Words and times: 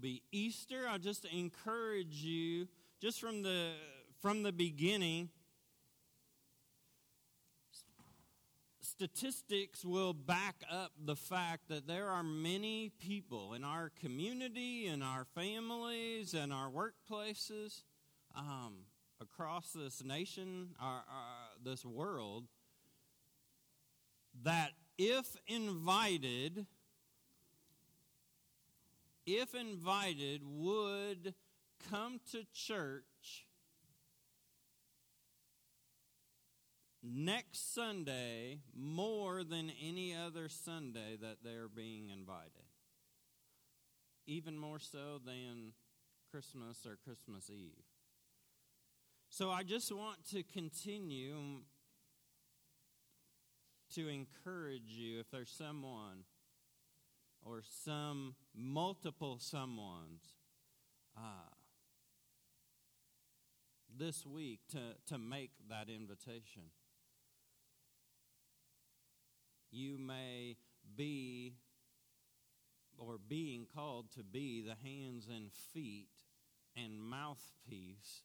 be 0.00 0.22
Easter. 0.32 0.86
I 0.88 0.98
just 0.98 1.24
encourage 1.26 2.16
you, 2.16 2.68
just 3.00 3.20
from 3.20 3.42
the 3.42 3.72
from 4.20 4.42
the 4.42 4.52
beginning. 4.52 5.30
Statistics 8.82 9.82
will 9.82 10.12
back 10.12 10.56
up 10.70 10.92
the 11.02 11.16
fact 11.16 11.68
that 11.68 11.86
there 11.86 12.08
are 12.08 12.22
many 12.22 12.90
people 12.98 13.54
in 13.54 13.64
our 13.64 13.90
community, 13.98 14.86
in 14.86 15.00
our 15.00 15.24
families, 15.24 16.34
in 16.34 16.52
our 16.52 16.68
workplaces, 16.68 17.84
um, 18.36 18.84
across 19.18 19.72
this 19.72 20.04
nation, 20.04 20.70
our, 20.78 20.96
our, 20.96 21.04
this 21.64 21.84
world, 21.84 22.44
that 24.42 24.72
if 24.98 25.34
invited, 25.46 26.66
if 29.36 29.54
invited, 29.54 30.42
would 30.44 31.34
come 31.90 32.20
to 32.32 32.44
church 32.52 33.46
next 37.02 37.74
Sunday 37.74 38.60
more 38.76 39.42
than 39.42 39.70
any 39.82 40.14
other 40.14 40.48
Sunday 40.48 41.16
that 41.20 41.38
they're 41.42 41.68
being 41.68 42.10
invited. 42.10 42.50
Even 44.26 44.58
more 44.58 44.78
so 44.78 45.20
than 45.24 45.72
Christmas 46.30 46.86
or 46.86 46.96
Christmas 47.02 47.50
Eve. 47.50 47.84
So 49.30 49.50
I 49.50 49.62
just 49.62 49.94
want 49.94 50.24
to 50.32 50.42
continue 50.42 51.62
to 53.94 54.08
encourage 54.08 54.90
you 54.90 55.20
if 55.20 55.30
there's 55.30 55.50
someone 55.50 56.24
or 57.44 57.62
some 57.84 58.34
multiple 58.54 59.38
someones 59.40 60.34
uh, 61.16 61.54
this 63.98 64.26
week 64.26 64.60
to, 64.70 64.78
to 65.06 65.18
make 65.18 65.50
that 65.68 65.88
invitation. 65.88 66.62
You 69.70 69.98
may 69.98 70.56
be 70.96 71.54
or 72.98 73.18
being 73.28 73.66
called 73.74 74.12
to 74.12 74.22
be 74.22 74.60
the 74.60 74.76
hands 74.86 75.26
and 75.28 75.50
feet 75.72 76.08
and 76.76 77.00
mouthpiece. 77.00 78.22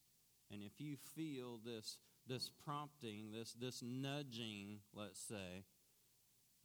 And 0.51 0.61
if 0.61 0.79
you 0.79 0.97
feel 1.15 1.59
this, 1.65 1.97
this 2.27 2.49
prompting, 2.63 3.31
this, 3.31 3.53
this 3.53 3.81
nudging, 3.81 4.79
let's 4.93 5.19
say, 5.19 5.63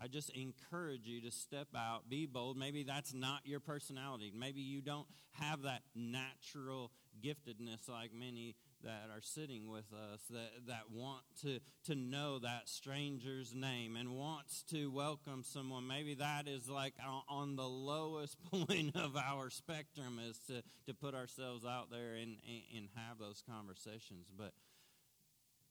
I 0.02 0.08
just 0.08 0.30
encourage 0.30 1.06
you 1.06 1.20
to 1.22 1.30
step 1.30 1.68
out, 1.76 2.08
be 2.08 2.24
bold. 2.24 2.56
Maybe 2.56 2.84
that's 2.84 3.12
not 3.12 3.40
your 3.44 3.60
personality. 3.60 4.32
Maybe 4.34 4.62
you 4.62 4.80
don't 4.80 5.06
have 5.32 5.62
that 5.62 5.82
natural 5.94 6.90
giftedness 7.22 7.86
like 7.86 8.10
many 8.14 8.56
that 8.82 9.10
are 9.14 9.20
sitting 9.20 9.68
with 9.68 9.84
us 9.92 10.20
that, 10.30 10.66
that 10.68 10.90
want 10.90 11.22
to, 11.42 11.58
to 11.84 11.94
know 11.94 12.38
that 12.38 12.62
stranger's 12.66 13.54
name 13.54 13.94
and 13.96 14.16
wants 14.16 14.62
to 14.70 14.90
welcome 14.90 15.42
someone. 15.44 15.86
Maybe 15.86 16.14
that 16.14 16.48
is 16.48 16.68
like 16.68 16.94
on 17.28 17.56
the 17.56 17.68
lowest 17.68 18.38
point 18.50 18.96
of 18.96 19.16
our 19.16 19.50
spectrum 19.50 20.18
is 20.26 20.38
to, 20.46 20.62
to 20.86 20.94
put 20.94 21.14
ourselves 21.14 21.66
out 21.66 21.90
there 21.90 22.14
and, 22.14 22.36
and, 22.48 22.62
and 22.74 22.88
have 22.94 23.18
those 23.18 23.42
conversations. 23.46 24.28
But 24.34 24.52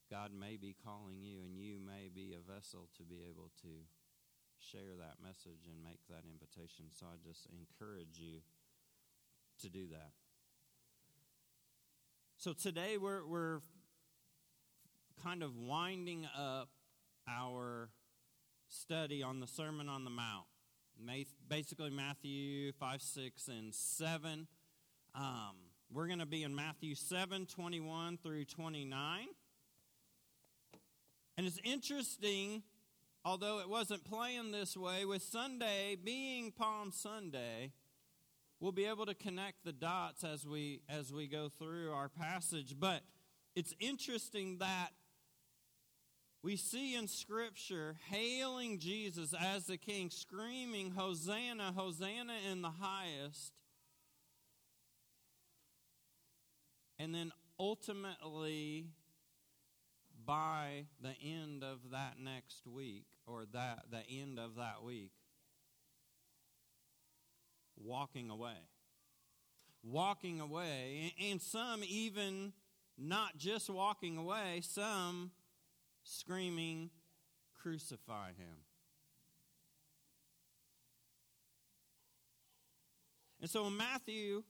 God 0.08 0.30
may 0.32 0.56
be 0.56 0.76
calling 0.84 1.20
you, 1.20 1.38
and 1.44 1.56
you 1.56 1.78
may 1.78 2.10
be 2.14 2.34
a 2.34 2.52
vessel 2.52 2.88
to 2.96 3.04
be 3.04 3.22
able 3.28 3.50
to 3.62 3.68
share 4.70 4.94
that 4.98 5.16
message 5.22 5.66
and 5.66 5.82
make 5.82 6.00
that 6.08 6.22
invitation. 6.24 6.86
So 6.92 7.06
I 7.06 7.16
just 7.26 7.48
encourage 7.50 8.18
you 8.18 8.40
to 9.62 9.68
do 9.68 9.88
that. 9.88 10.10
So 12.36 12.52
today 12.52 12.96
we're, 12.96 13.26
we're 13.26 13.60
kind 15.22 15.42
of 15.42 15.56
winding 15.56 16.26
up 16.38 16.68
our 17.28 17.90
study 18.68 19.22
on 19.22 19.40
the 19.40 19.46
Sermon 19.46 19.88
on 19.88 20.04
the 20.04 20.10
Mount. 20.10 20.46
Basically, 21.48 21.90
Matthew 21.90 22.72
5, 22.72 23.02
6, 23.02 23.48
and 23.48 23.74
7. 23.74 24.46
Um, 25.14 25.56
we're 25.92 26.06
going 26.06 26.18
to 26.20 26.26
be 26.26 26.44
in 26.44 26.54
Matthew 26.54 26.94
7, 26.94 27.46
21 27.46 28.18
through 28.22 28.44
29. 28.44 29.26
And 31.36 31.46
it's 31.46 31.58
interesting 31.64 32.62
although 33.24 33.60
it 33.60 33.68
wasn't 33.68 34.04
planned 34.04 34.52
this 34.54 34.76
way, 34.76 35.04
with 35.04 35.22
Sunday 35.22 35.96
being 36.02 36.52
Palm 36.52 36.90
Sunday, 36.92 37.72
we'll 38.60 38.72
be 38.72 38.86
able 38.86 39.06
to 39.06 39.14
connect 39.14 39.64
the 39.64 39.72
dots 39.72 40.24
as 40.24 40.46
we 40.46 40.82
as 40.88 41.12
we 41.12 41.26
go 41.26 41.48
through 41.48 41.92
our 41.92 42.08
passage. 42.08 42.76
But 42.78 43.02
it's 43.54 43.74
interesting 43.80 44.58
that 44.58 44.90
we 46.42 46.56
see 46.56 46.96
in 46.96 47.06
Scripture 47.06 47.96
hailing 48.08 48.78
Jesus 48.78 49.34
as 49.38 49.66
the 49.66 49.76
King, 49.76 50.08
screaming, 50.08 50.92
Hosanna, 50.92 51.72
Hosanna 51.76 52.34
in 52.50 52.62
the 52.62 52.70
highest. 52.70 53.52
And 56.98 57.14
then 57.14 57.32
ultimately 57.58 58.86
by 60.30 60.84
the 61.02 61.12
end 61.28 61.64
of 61.64 61.90
that 61.90 62.14
next 62.22 62.64
week 62.64 63.06
or 63.26 63.46
that 63.52 63.80
the 63.90 64.08
end 64.08 64.38
of 64.38 64.54
that 64.54 64.80
week 64.86 65.10
walking 67.76 68.30
away. 68.30 68.68
Walking 69.82 70.40
away 70.40 71.12
and 71.20 71.42
some 71.42 71.82
even 71.84 72.52
not 72.96 73.38
just 73.38 73.68
walking 73.68 74.18
away 74.18 74.60
some 74.62 75.32
screaming 76.04 76.90
crucify 77.60 78.28
him. 78.28 78.58
And 83.40 83.50
so 83.50 83.66
in 83.66 83.76
matthew 83.76 84.44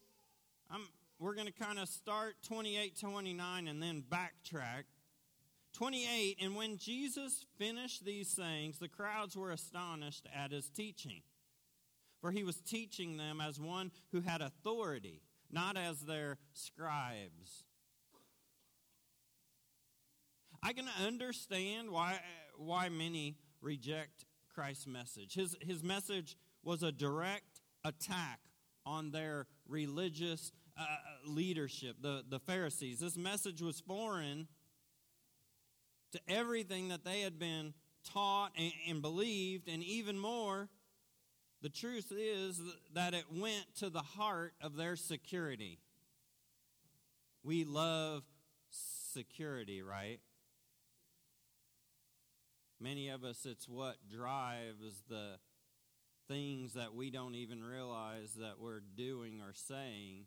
I'm, 0.70 0.82
we're 1.18 1.34
going 1.34 1.46
to 1.46 1.54
kind 1.54 1.78
of 1.78 1.88
start 1.88 2.34
28 2.46 3.00
29 3.00 3.66
and 3.66 3.82
then 3.82 4.04
backtrack 4.06 4.82
28 5.72 6.38
And 6.40 6.56
when 6.56 6.76
Jesus 6.76 7.44
finished 7.58 8.04
these 8.04 8.28
sayings, 8.28 8.78
the 8.78 8.88
crowds 8.88 9.36
were 9.36 9.50
astonished 9.50 10.26
at 10.34 10.52
his 10.52 10.68
teaching. 10.68 11.22
For 12.20 12.30
he 12.30 12.44
was 12.44 12.56
teaching 12.56 13.16
them 13.16 13.40
as 13.40 13.58
one 13.58 13.90
who 14.12 14.20
had 14.20 14.42
authority, 14.42 15.22
not 15.50 15.76
as 15.76 16.00
their 16.00 16.38
scribes. 16.52 17.64
I 20.62 20.74
can 20.74 20.86
understand 21.02 21.90
why, 21.90 22.20
why 22.56 22.90
many 22.90 23.36
reject 23.62 24.26
Christ's 24.54 24.86
message. 24.86 25.34
His, 25.34 25.56
his 25.62 25.82
message 25.82 26.36
was 26.62 26.82
a 26.82 26.92
direct 26.92 27.60
attack 27.84 28.40
on 28.84 29.10
their 29.10 29.46
religious 29.66 30.52
uh, 30.78 30.84
leadership, 31.26 31.96
the, 32.00 32.22
the 32.28 32.38
Pharisees. 32.38 33.00
This 33.00 33.16
message 33.16 33.62
was 33.62 33.80
foreign 33.80 34.48
to 36.12 36.20
everything 36.28 36.88
that 36.88 37.04
they 37.04 37.20
had 37.20 37.38
been 37.38 37.74
taught 38.04 38.52
and, 38.56 38.72
and 38.88 39.02
believed, 39.02 39.68
and 39.68 39.82
even 39.82 40.18
more, 40.18 40.68
the 41.62 41.68
truth 41.68 42.12
is 42.16 42.60
that 42.94 43.14
it 43.14 43.24
went 43.30 43.66
to 43.78 43.90
the 43.90 44.00
heart 44.00 44.54
of 44.62 44.76
their 44.76 44.96
security. 44.96 45.78
We 47.42 47.64
love 47.64 48.22
security, 49.12 49.82
right? 49.82 50.20
Many 52.80 53.10
of 53.10 53.24
us, 53.24 53.44
it's 53.44 53.68
what 53.68 53.96
drives 54.10 55.02
the 55.08 55.38
things 56.28 56.74
that 56.74 56.94
we 56.94 57.10
don't 57.10 57.34
even 57.34 57.62
realize 57.62 58.34
that 58.38 58.58
we're 58.58 58.80
doing 58.96 59.40
or 59.40 59.52
saying. 59.52 60.26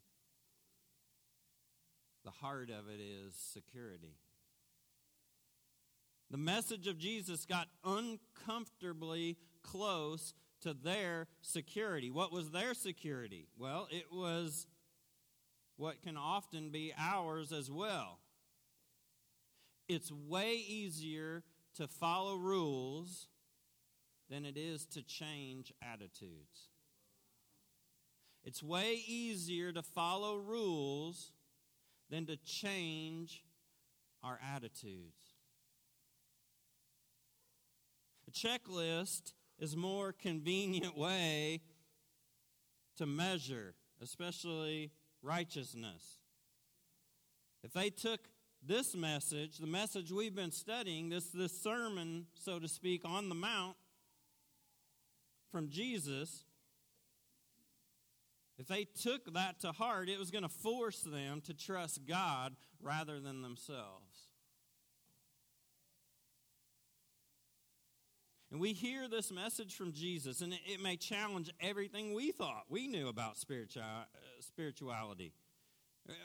The 2.23 2.31
heart 2.31 2.69
of 2.69 2.89
it 2.89 3.01
is 3.01 3.33
security. 3.33 4.17
The 6.33 6.39
message 6.39 6.87
of 6.87 6.97
Jesus 6.97 7.45
got 7.45 7.67
uncomfortably 7.85 9.37
close 9.61 10.33
to 10.61 10.73
their 10.73 11.27
security. 11.41 12.09
What 12.09 12.31
was 12.31 12.49
their 12.49 12.73
security? 12.73 13.45
Well, 13.55 13.87
it 13.91 14.05
was 14.11 14.65
what 15.77 16.01
can 16.01 16.17
often 16.17 16.71
be 16.71 16.91
ours 16.97 17.51
as 17.51 17.69
well. 17.69 18.17
It's 19.87 20.11
way 20.11 20.55
easier 20.55 21.43
to 21.75 21.87
follow 21.87 22.35
rules 22.37 23.27
than 24.27 24.43
it 24.43 24.57
is 24.57 24.87
to 24.87 25.03
change 25.03 25.71
attitudes. 25.83 26.71
It's 28.43 28.63
way 28.63 29.03
easier 29.05 29.71
to 29.71 29.83
follow 29.83 30.37
rules 30.37 31.31
than 32.09 32.25
to 32.25 32.37
change 32.37 33.43
our 34.23 34.39
attitudes. 34.55 35.33
A 38.22 38.22
checklist 38.33 39.33
is 39.59 39.75
more 39.75 40.11
convenient 40.11 40.97
way 40.97 41.61
to 42.97 43.05
measure 43.05 43.75
especially 44.01 44.91
righteousness. 45.21 46.19
If 47.63 47.73
they 47.73 47.89
took 47.89 48.19
this 48.61 48.95
message, 48.95 49.57
the 49.57 49.67
message 49.67 50.11
we've 50.11 50.35
been 50.35 50.51
studying, 50.51 51.09
this, 51.09 51.29
this 51.29 51.57
sermon, 51.61 52.27
so 52.35 52.59
to 52.59 52.67
speak, 52.67 53.01
on 53.05 53.29
the 53.29 53.35
Mount 53.35 53.75
from 55.51 55.69
Jesus, 55.69 56.45
if 58.57 58.67
they 58.67 58.85
took 58.85 59.33
that 59.33 59.59
to 59.61 59.71
heart, 59.71 60.09
it 60.09 60.19
was 60.19 60.31
going 60.31 60.43
to 60.43 60.49
force 60.49 61.01
them 61.01 61.41
to 61.41 61.53
trust 61.53 62.05
God 62.05 62.55
rather 62.81 63.19
than 63.19 63.41
themselves. 63.41 64.12
And 68.53 68.61
we 68.61 68.73
hear 68.73 69.07
this 69.07 69.31
message 69.31 69.73
from 69.73 69.93
Jesus, 69.93 70.41
and 70.41 70.53
it, 70.53 70.79
may 70.79 70.95
challenge 70.95 71.49
everything 71.59 72.13
we 72.13 72.31
thought 72.31 72.65
we 72.69 72.87
knew 72.87 73.07
about 73.07 73.31
uh, 73.49 73.81
spirituality. 74.41 75.33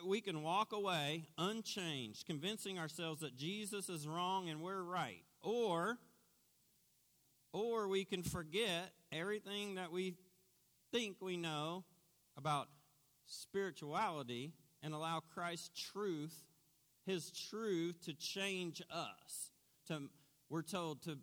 We 0.06 0.20
can 0.20 0.42
walk 0.42 0.74
away 0.74 1.24
unchanged, 1.38 2.26
convincing 2.26 2.78
ourselves 2.78 3.22
that 3.22 3.34
Jesus 3.34 3.88
is 3.88 4.06
wrong 4.06 4.50
and 4.50 4.60
we're 4.60 4.82
right. 4.82 5.22
Or, 5.40 5.96
or 7.54 7.88
we 7.88 8.04
can 8.04 8.22
forget 8.22 8.92
everything 9.10 9.76
that 9.76 9.90
we 9.90 10.14
think 10.92 11.22
we 11.22 11.38
know 11.38 11.84
about 12.36 12.68
spirituality 13.24 14.52
and 14.82 14.92
allow 14.92 15.22
Christ's 15.32 15.70
truth, 15.94 16.44
his 17.06 17.30
truth, 17.30 18.04
to 18.04 18.12
change 18.12 18.82
us. 18.90 19.50
To, 19.86 20.10
we're 20.50 20.60
told 20.60 21.02
to 21.04 21.16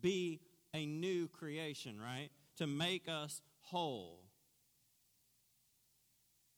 be 0.00 0.40
a 0.76 0.86
new 0.86 1.26
creation, 1.28 1.98
right? 1.98 2.28
To 2.58 2.66
make 2.66 3.08
us 3.08 3.40
whole. 3.62 4.24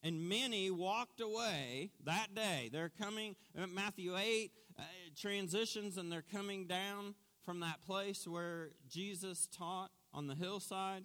And 0.02 0.28
many 0.28 0.70
walked 0.70 1.20
away 1.20 1.90
that 2.04 2.34
day. 2.34 2.68
They're 2.72 2.92
coming, 3.00 3.36
uh, 3.56 3.66
Matthew 3.66 4.16
8 4.16 4.50
uh, 4.78 4.82
transitions, 5.16 5.96
and 5.96 6.10
they're 6.10 6.24
coming 6.32 6.66
down 6.66 7.14
from 7.44 7.60
that 7.60 7.82
place 7.84 8.26
where 8.26 8.70
Jesus 8.88 9.48
taught 9.56 9.90
on 10.12 10.26
the 10.26 10.34
hillside. 10.34 11.04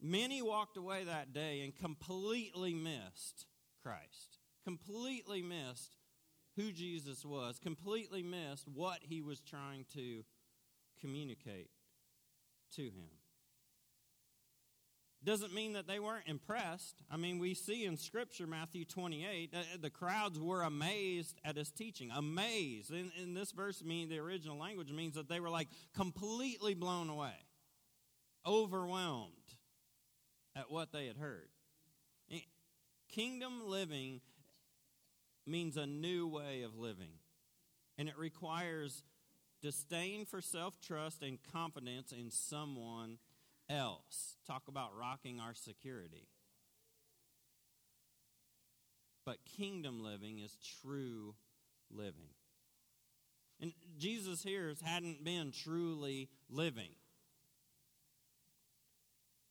Many 0.00 0.42
walked 0.42 0.76
away 0.76 1.04
that 1.04 1.32
day 1.32 1.62
and 1.62 1.74
completely 1.74 2.74
missed 2.74 3.46
Christ, 3.82 4.38
completely 4.64 5.42
missed 5.42 5.96
who 6.56 6.72
Jesus 6.72 7.24
was, 7.24 7.58
completely 7.58 8.22
missed 8.22 8.68
what 8.68 8.98
he 9.02 9.20
was 9.20 9.40
trying 9.40 9.84
to 9.94 10.24
communicate 11.00 11.70
to 12.76 12.82
him. 12.82 13.10
Doesn't 15.24 15.52
mean 15.52 15.72
that 15.72 15.88
they 15.88 15.98
weren't 15.98 16.28
impressed. 16.28 17.02
I 17.10 17.16
mean, 17.16 17.40
we 17.40 17.54
see 17.54 17.84
in 17.84 17.96
Scripture, 17.96 18.46
Matthew 18.46 18.84
28, 18.84 19.52
uh, 19.52 19.58
the 19.80 19.90
crowds 19.90 20.38
were 20.38 20.62
amazed 20.62 21.40
at 21.44 21.56
his 21.56 21.70
teaching. 21.70 22.10
Amazed. 22.14 22.92
In, 22.92 23.10
in 23.20 23.34
this 23.34 23.50
verse, 23.50 23.82
mean 23.82 24.08
the 24.08 24.18
original 24.18 24.56
language 24.56 24.92
means 24.92 25.16
that 25.16 25.28
they 25.28 25.40
were 25.40 25.50
like 25.50 25.68
completely 25.96 26.74
blown 26.74 27.08
away, 27.08 27.34
overwhelmed 28.46 29.32
at 30.54 30.70
what 30.70 30.92
they 30.92 31.06
had 31.06 31.16
heard. 31.16 31.48
Kingdom 33.08 33.66
living 33.66 34.20
means 35.46 35.76
a 35.76 35.86
new 35.86 36.26
way 36.26 36.62
of 36.62 36.76
living, 36.76 37.12
and 37.98 38.08
it 38.08 38.18
requires 38.18 39.02
disdain 39.62 40.24
for 40.24 40.40
self 40.40 40.80
trust 40.80 41.22
and 41.22 41.38
confidence 41.52 42.12
in 42.12 42.30
someone 42.30 43.18
else. 43.68 44.36
Talk 44.46 44.68
about 44.68 44.96
rocking 44.98 45.40
our 45.40 45.54
security. 45.54 46.28
But 49.24 49.38
kingdom 49.56 50.02
living 50.02 50.38
is 50.38 50.56
true 50.82 51.34
living. 51.90 52.30
And 53.60 53.72
Jesus' 53.98 54.42
hearers 54.42 54.80
hadn't 54.80 55.24
been 55.24 55.50
truly 55.50 56.28
living. 56.48 56.90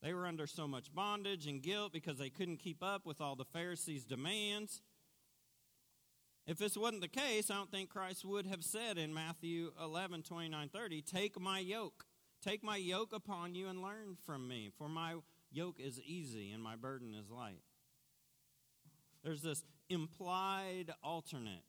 They 0.01 0.13
were 0.13 0.27
under 0.27 0.45
so 0.45 0.67
much 0.67 0.93
bondage 0.93 1.47
and 1.47 1.63
guilt 1.63 1.91
because 1.91 2.19
they 2.19 2.29
couldn't 2.29 2.57
keep 2.57 2.83
up 2.83 3.05
with 3.05 3.19
all 3.19 3.35
the 3.35 3.45
Pharisees' 3.45 4.05
demands. 4.05 4.81
If 6.47 6.57
this 6.59 6.77
wasn't 6.77 7.01
the 7.01 7.07
case, 7.07 7.49
I 7.49 7.55
don't 7.55 7.71
think 7.71 7.89
Christ 7.89 8.23
would 8.23 8.45
have 8.45 8.63
said 8.63 8.97
in 8.97 9.13
Matthew 9.13 9.71
11, 9.81 10.23
29, 10.23 10.69
30, 10.69 11.01
Take 11.01 11.39
my 11.39 11.59
yoke. 11.59 12.05
Take 12.43 12.63
my 12.63 12.77
yoke 12.77 13.13
upon 13.13 13.55
you 13.55 13.67
and 13.67 13.81
learn 13.81 14.17
from 14.25 14.47
me, 14.47 14.69
for 14.77 14.87
my 14.87 15.15
yoke 15.51 15.79
is 15.79 15.99
easy 16.01 16.51
and 16.51 16.61
my 16.61 16.75
burden 16.75 17.15
is 17.15 17.31
light. 17.31 17.63
There's 19.23 19.41
this 19.41 19.63
implied 19.89 20.91
alternate 21.03 21.63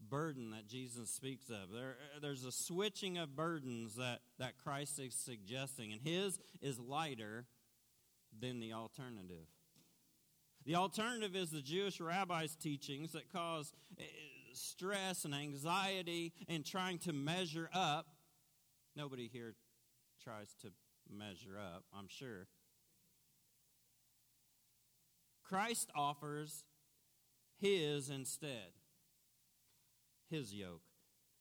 burden 0.00 0.52
that 0.52 0.66
Jesus 0.66 1.10
speaks 1.10 1.50
of. 1.50 1.70
There, 1.72 1.96
there's 2.22 2.44
a 2.44 2.52
switching 2.52 3.18
of 3.18 3.36
burdens 3.36 3.96
that, 3.96 4.20
that 4.38 4.56
Christ 4.56 4.98
is 4.98 5.14
suggesting, 5.14 5.92
and 5.92 6.00
his 6.00 6.38
is 6.62 6.78
lighter 6.78 7.44
than 8.38 8.60
the 8.60 8.72
alternative. 8.72 9.48
The 10.68 10.74
alternative 10.74 11.34
is 11.34 11.48
the 11.48 11.62
Jewish 11.62 11.98
rabbis' 11.98 12.54
teachings 12.54 13.12
that 13.12 13.32
cause 13.32 13.72
eh, 13.98 14.02
stress 14.52 15.24
and 15.24 15.34
anxiety 15.34 16.34
and 16.46 16.62
trying 16.62 16.98
to 16.98 17.14
measure 17.14 17.70
up. 17.72 18.06
Nobody 18.94 19.30
here 19.32 19.54
tries 20.22 20.54
to 20.60 20.68
measure 21.10 21.56
up, 21.58 21.84
I'm 21.98 22.06
sure. 22.06 22.48
Christ 25.42 25.90
offers 25.96 26.64
his 27.58 28.10
instead, 28.10 28.74
his 30.28 30.52
yoke. 30.52 30.82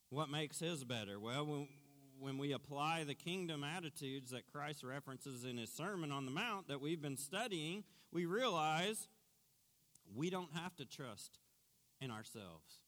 What 0.09 0.29
makes 0.29 0.59
his 0.59 0.85
better? 0.85 1.19
Well, 1.19 1.45
when, 1.45 1.67
when 2.17 2.37
we 2.37 2.53
apply 2.53 3.03
the 3.03 3.13
kingdom 3.13 3.65
attitudes 3.65 4.31
that 4.31 4.49
Christ 4.49 4.85
references 4.85 5.43
in 5.43 5.57
his 5.57 5.69
Sermon 5.69 6.13
on 6.13 6.23
the 6.23 6.31
Mount 6.31 6.69
that 6.69 6.79
we've 6.79 7.01
been 7.01 7.17
studying, 7.17 7.83
we 8.13 8.25
realize 8.25 9.09
we 10.15 10.29
don't 10.29 10.53
have 10.53 10.75
to 10.77 10.85
trust 10.85 11.39
in 12.01 12.11
ourselves 12.11 12.79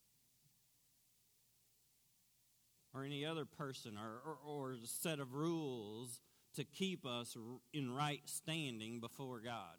or 2.93 3.03
any 3.03 3.25
other 3.25 3.45
person 3.45 3.97
or, 3.97 4.21
or, 4.25 4.71
or 4.71 4.75
set 4.85 5.19
of 5.19 5.33
rules 5.33 6.21
to 6.55 6.63
keep 6.63 7.05
us 7.05 7.37
in 7.73 7.93
right 7.93 8.21
standing 8.25 8.99
before 8.99 9.39
God. 9.39 9.77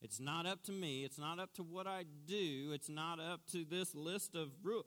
It's 0.00 0.20
not 0.20 0.46
up 0.46 0.62
to 0.64 0.72
me. 0.72 1.04
It's 1.04 1.18
not 1.18 1.38
up 1.38 1.52
to 1.54 1.62
what 1.62 1.86
I 1.86 2.04
do. 2.26 2.70
It's 2.72 2.88
not 2.88 3.20
up 3.20 3.46
to 3.52 3.64
this 3.64 3.94
list 3.94 4.34
of 4.34 4.48
rules. 4.62 4.86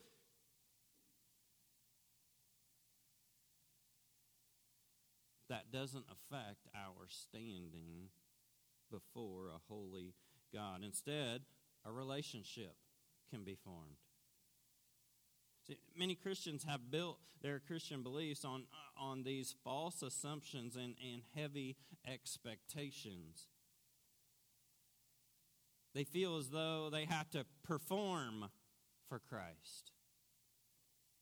That 5.50 5.72
doesn't 5.72 6.06
affect 6.06 6.68
our 6.76 7.08
standing 7.08 8.10
before 8.92 9.50
a 9.50 9.60
holy 9.70 10.14
God. 10.54 10.82
Instead, 10.84 11.42
a 11.86 11.92
relationship 11.92 12.76
can 13.30 13.44
be 13.44 13.56
formed. 13.56 13.98
See, 15.68 15.78
many 15.98 16.16
Christians 16.16 16.64
have 16.68 16.92
built 16.92 17.18
their 17.42 17.60
Christian 17.60 18.04
beliefs 18.04 18.46
on, 18.46 18.66
uh, 18.72 19.04
on 19.04 19.24
these 19.24 19.56
false 19.64 20.02
assumptions 20.02 20.76
and, 20.76 20.96
and 21.02 21.22
heavy 21.36 21.76
expectations. 22.08 23.48
They 25.94 26.04
feel 26.04 26.38
as 26.38 26.50
though 26.50 26.90
they 26.92 27.06
have 27.06 27.30
to 27.32 27.46
perform 27.64 28.50
for 29.08 29.20
Christ 29.20 29.92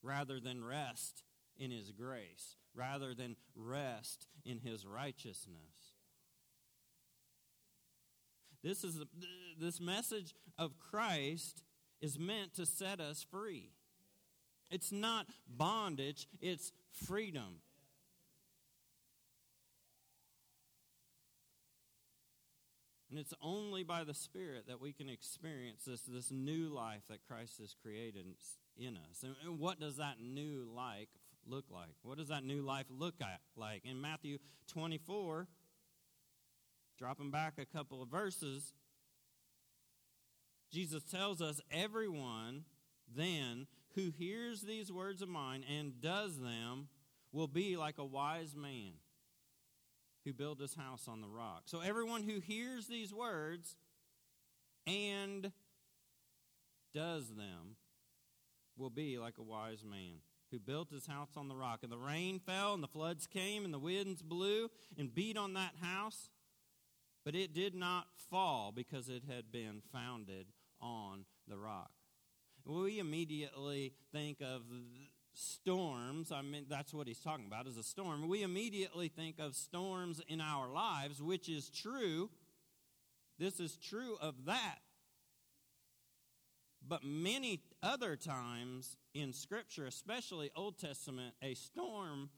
rather 0.02 0.40
than 0.40 0.64
rest 0.64 1.24
in 1.58 1.72
His 1.72 1.92
grace, 1.92 2.58
rather 2.74 3.14
than 3.14 3.36
rest 3.56 4.28
in 4.46 4.60
His 4.60 4.86
righteousness. 4.86 5.83
This 8.64 8.84
is 8.84 9.00
this 9.60 9.82
message 9.82 10.34
of 10.58 10.80
Christ 10.80 11.64
is 12.02 12.18
meant 12.18 12.54
to 12.56 12.66
set 12.66 13.00
us 13.00 13.26
free. 13.30 13.72
It's 14.72 14.92
not 14.92 15.28
bondage, 15.48 16.28
it's 16.42 16.72
freedom. 16.92 17.62
And 23.10 23.20
it's 23.20 23.34
only 23.44 23.84
by 23.84 24.04
the 24.04 24.16
Spirit 24.16 24.68
that 24.68 24.82
we 24.82 24.92
can 24.92 25.08
experience 25.08 25.84
this, 25.86 26.02
this 26.02 26.32
new 26.32 26.74
life 26.74 27.04
that 27.10 27.20
Christ 27.28 27.60
has 27.60 27.76
created 27.80 28.26
in 28.76 28.98
us. 28.98 29.24
And 29.24 29.60
what 29.60 29.80
does 29.80 29.98
that 29.98 30.16
new 30.20 30.68
life 30.76 31.10
look 31.46 31.66
like? 31.70 31.94
What 32.02 32.18
does 32.18 32.30
that 32.30 32.44
new 32.44 32.64
life 32.64 32.88
look 32.90 33.14
like? 33.56 33.84
In 33.86 34.02
Matthew 34.02 34.40
24, 34.68 35.48
Dropping 37.04 37.32
back 37.32 37.56
a 37.58 37.66
couple 37.66 38.02
of 38.02 38.08
verses, 38.08 38.74
Jesus 40.72 41.04
tells 41.04 41.42
us 41.42 41.60
everyone 41.70 42.64
then 43.14 43.68
who 43.96 44.10
hears 44.10 44.62
these 44.62 44.90
words 44.90 45.22
of 45.22 45.28
mine 45.28 45.66
and 45.70 46.00
does 46.00 46.40
them 46.40 46.88
will 47.34 47.50
be 47.50 47.76
like 47.76 47.98
a 47.98 48.06
wise 48.06 48.56
man 48.56 48.94
who 50.24 50.32
built 50.32 50.62
his 50.62 50.76
house 50.76 51.10
on 51.10 51.20
the 51.20 51.28
rock. 51.28 51.64
So 51.66 51.82
everyone 51.82 52.24
who 52.24 52.40
hears 52.40 52.88
these 52.88 53.14
words 53.14 53.76
and 54.88 55.52
does 56.94 57.28
them 57.36 57.76
will 58.78 58.90
be 58.90 59.18
like 59.18 59.40
a 59.40 59.44
wise 59.44 59.84
man 59.84 60.22
who 60.52 60.60
built 60.60 60.90
his 60.90 61.06
house 61.06 61.32
on 61.36 61.50
the 61.50 61.56
rock. 61.56 61.80
And 61.84 61.92
the 61.92 61.98
rain 61.98 62.40
fell, 62.40 62.74
and 62.74 62.82
the 62.82 62.88
floods 62.88 63.28
came, 63.28 63.66
and 63.66 63.74
the 63.74 63.80
winds 63.80 64.22
blew 64.22 64.70
and 64.98 65.14
beat 65.14 65.36
on 65.36 65.56
that 65.56 65.74
house. 65.82 66.30
But 67.26 67.36
it 67.36 67.54
did 67.54 67.74
not 67.74 68.08
fall 68.30 68.72
because 68.76 69.10
it 69.10 69.24
had 69.30 69.52
been 69.52 69.82
founded 69.92 70.48
on 70.82 71.26
the 71.48 71.58
rock. 71.58 71.92
We 72.66 73.00
immediately 73.00 73.94
think 74.12 74.42
of 74.42 74.62
storms. 75.34 76.32
I 76.32 76.42
mean, 76.42 76.66
that's 76.70 76.94
what 76.94 77.08
he's 77.08 77.20
talking 77.20 77.46
about 77.46 77.68
is 77.68 77.78
a 77.78 77.84
storm. 77.84 78.28
We 78.28 78.44
immediately 78.44 79.08
think 79.08 79.40
of 79.40 79.56
storms 79.56 80.22
in 80.28 80.42
our 80.42 80.70
lives, 80.70 81.22
which 81.22 81.50
is 81.50 81.70
true. 81.70 82.30
This 83.40 83.60
is 83.60 83.78
true 83.78 84.18
of 84.22 84.46
that. 84.46 84.80
But 86.86 87.04
many 87.04 87.62
other 87.82 88.16
times 88.16 88.98
in 89.14 89.34
Scripture, 89.34 89.86
especially 89.86 90.52
Old 90.56 90.78
Testament, 90.78 91.34
a 91.42 91.54
storm 91.54 92.30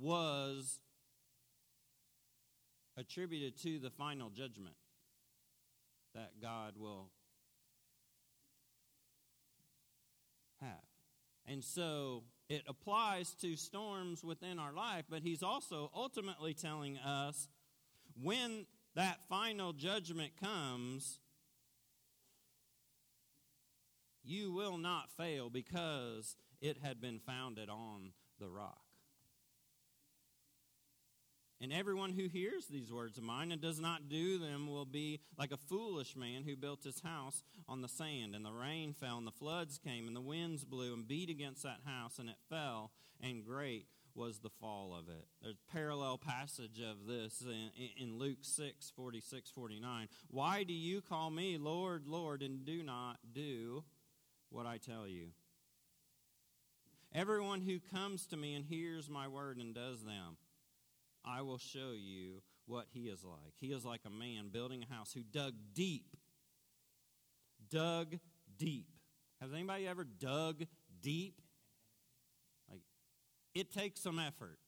was 0.00 0.80
attributed 2.96 3.60
to 3.62 3.78
the 3.78 3.90
final 3.90 4.30
judgment 4.30 4.76
that 6.14 6.32
God 6.40 6.74
will 6.78 7.10
have. 10.60 10.70
And 11.46 11.62
so 11.62 12.24
it 12.48 12.62
applies 12.66 13.34
to 13.34 13.56
storms 13.56 14.24
within 14.24 14.58
our 14.58 14.72
life, 14.72 15.04
but 15.08 15.22
he's 15.22 15.42
also 15.42 15.90
ultimately 15.94 16.54
telling 16.54 16.96
us 16.98 17.48
when 18.20 18.66
that 18.94 19.18
final 19.28 19.72
judgment 19.72 20.32
comes, 20.40 21.20
you 24.24 24.52
will 24.52 24.78
not 24.78 25.10
fail 25.16 25.50
because 25.50 26.36
it 26.60 26.78
had 26.82 27.00
been 27.00 27.20
founded 27.20 27.68
on 27.68 28.12
the 28.40 28.48
rock. 28.48 28.85
And 31.60 31.72
everyone 31.72 32.12
who 32.12 32.28
hears 32.28 32.66
these 32.66 32.92
words 32.92 33.16
of 33.16 33.24
mine 33.24 33.50
and 33.50 33.60
does 33.60 33.80
not 33.80 34.08
do 34.10 34.38
them 34.38 34.68
will 34.70 34.84
be 34.84 35.20
like 35.38 35.52
a 35.52 35.56
foolish 35.56 36.14
man 36.14 36.42
who 36.44 36.54
built 36.54 36.84
his 36.84 37.00
house 37.00 37.42
on 37.66 37.80
the 37.80 37.88
sand. 37.88 38.34
And 38.34 38.44
the 38.44 38.52
rain 38.52 38.92
fell, 38.92 39.16
and 39.16 39.26
the 39.26 39.32
floods 39.32 39.78
came, 39.78 40.06
and 40.06 40.14
the 40.14 40.20
winds 40.20 40.64
blew 40.64 40.92
and 40.92 41.08
beat 41.08 41.30
against 41.30 41.62
that 41.62 41.80
house, 41.86 42.18
and 42.18 42.28
it 42.28 42.36
fell, 42.50 42.90
and 43.22 43.44
great 43.44 43.86
was 44.14 44.38
the 44.38 44.50
fall 44.50 44.94
of 44.94 45.08
it. 45.08 45.26
There's 45.42 45.56
a 45.56 45.72
parallel 45.72 46.18
passage 46.18 46.80
of 46.80 47.06
this 47.06 47.42
in, 47.42 47.70
in 47.98 48.18
Luke 48.18 48.38
6 48.42 48.92
46 48.96 49.50
49. 49.50 50.08
Why 50.30 50.62
do 50.62 50.72
you 50.72 51.00
call 51.00 51.30
me 51.30 51.58
Lord, 51.58 52.06
Lord, 52.06 52.42
and 52.42 52.64
do 52.64 52.82
not 52.82 53.18
do 53.32 53.84
what 54.50 54.66
I 54.66 54.78
tell 54.78 55.06
you? 55.06 55.28
Everyone 57.14 57.62
who 57.62 57.78
comes 57.78 58.26
to 58.26 58.36
me 58.36 58.54
and 58.54 58.64
hears 58.64 59.08
my 59.08 59.28
word 59.28 59.58
and 59.58 59.74
does 59.74 60.02
them, 60.02 60.36
I 61.26 61.42
will 61.42 61.58
show 61.58 61.92
you 61.92 62.42
what 62.66 62.86
he 62.92 63.08
is 63.08 63.24
like. 63.24 63.54
He 63.60 63.68
is 63.68 63.84
like 63.84 64.02
a 64.06 64.10
man 64.10 64.50
building 64.52 64.84
a 64.88 64.94
house 64.94 65.12
who 65.12 65.22
dug 65.22 65.54
deep. 65.74 66.16
Dug 67.70 68.16
deep. 68.58 68.88
Has 69.40 69.52
anybody 69.52 69.86
ever 69.88 70.04
dug 70.04 70.64
deep? 71.02 71.40
Like, 72.70 72.82
it 73.54 73.72
takes 73.72 74.00
some 74.00 74.18
effort. 74.18 74.58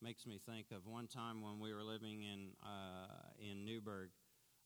Makes 0.00 0.26
me 0.26 0.40
think 0.48 0.66
of 0.70 0.86
one 0.86 1.08
time 1.08 1.42
when 1.42 1.58
we 1.58 1.74
were 1.74 1.82
living 1.82 2.22
in 2.22 2.50
uh, 2.62 3.08
in 3.40 3.64
Newburgh 3.64 4.10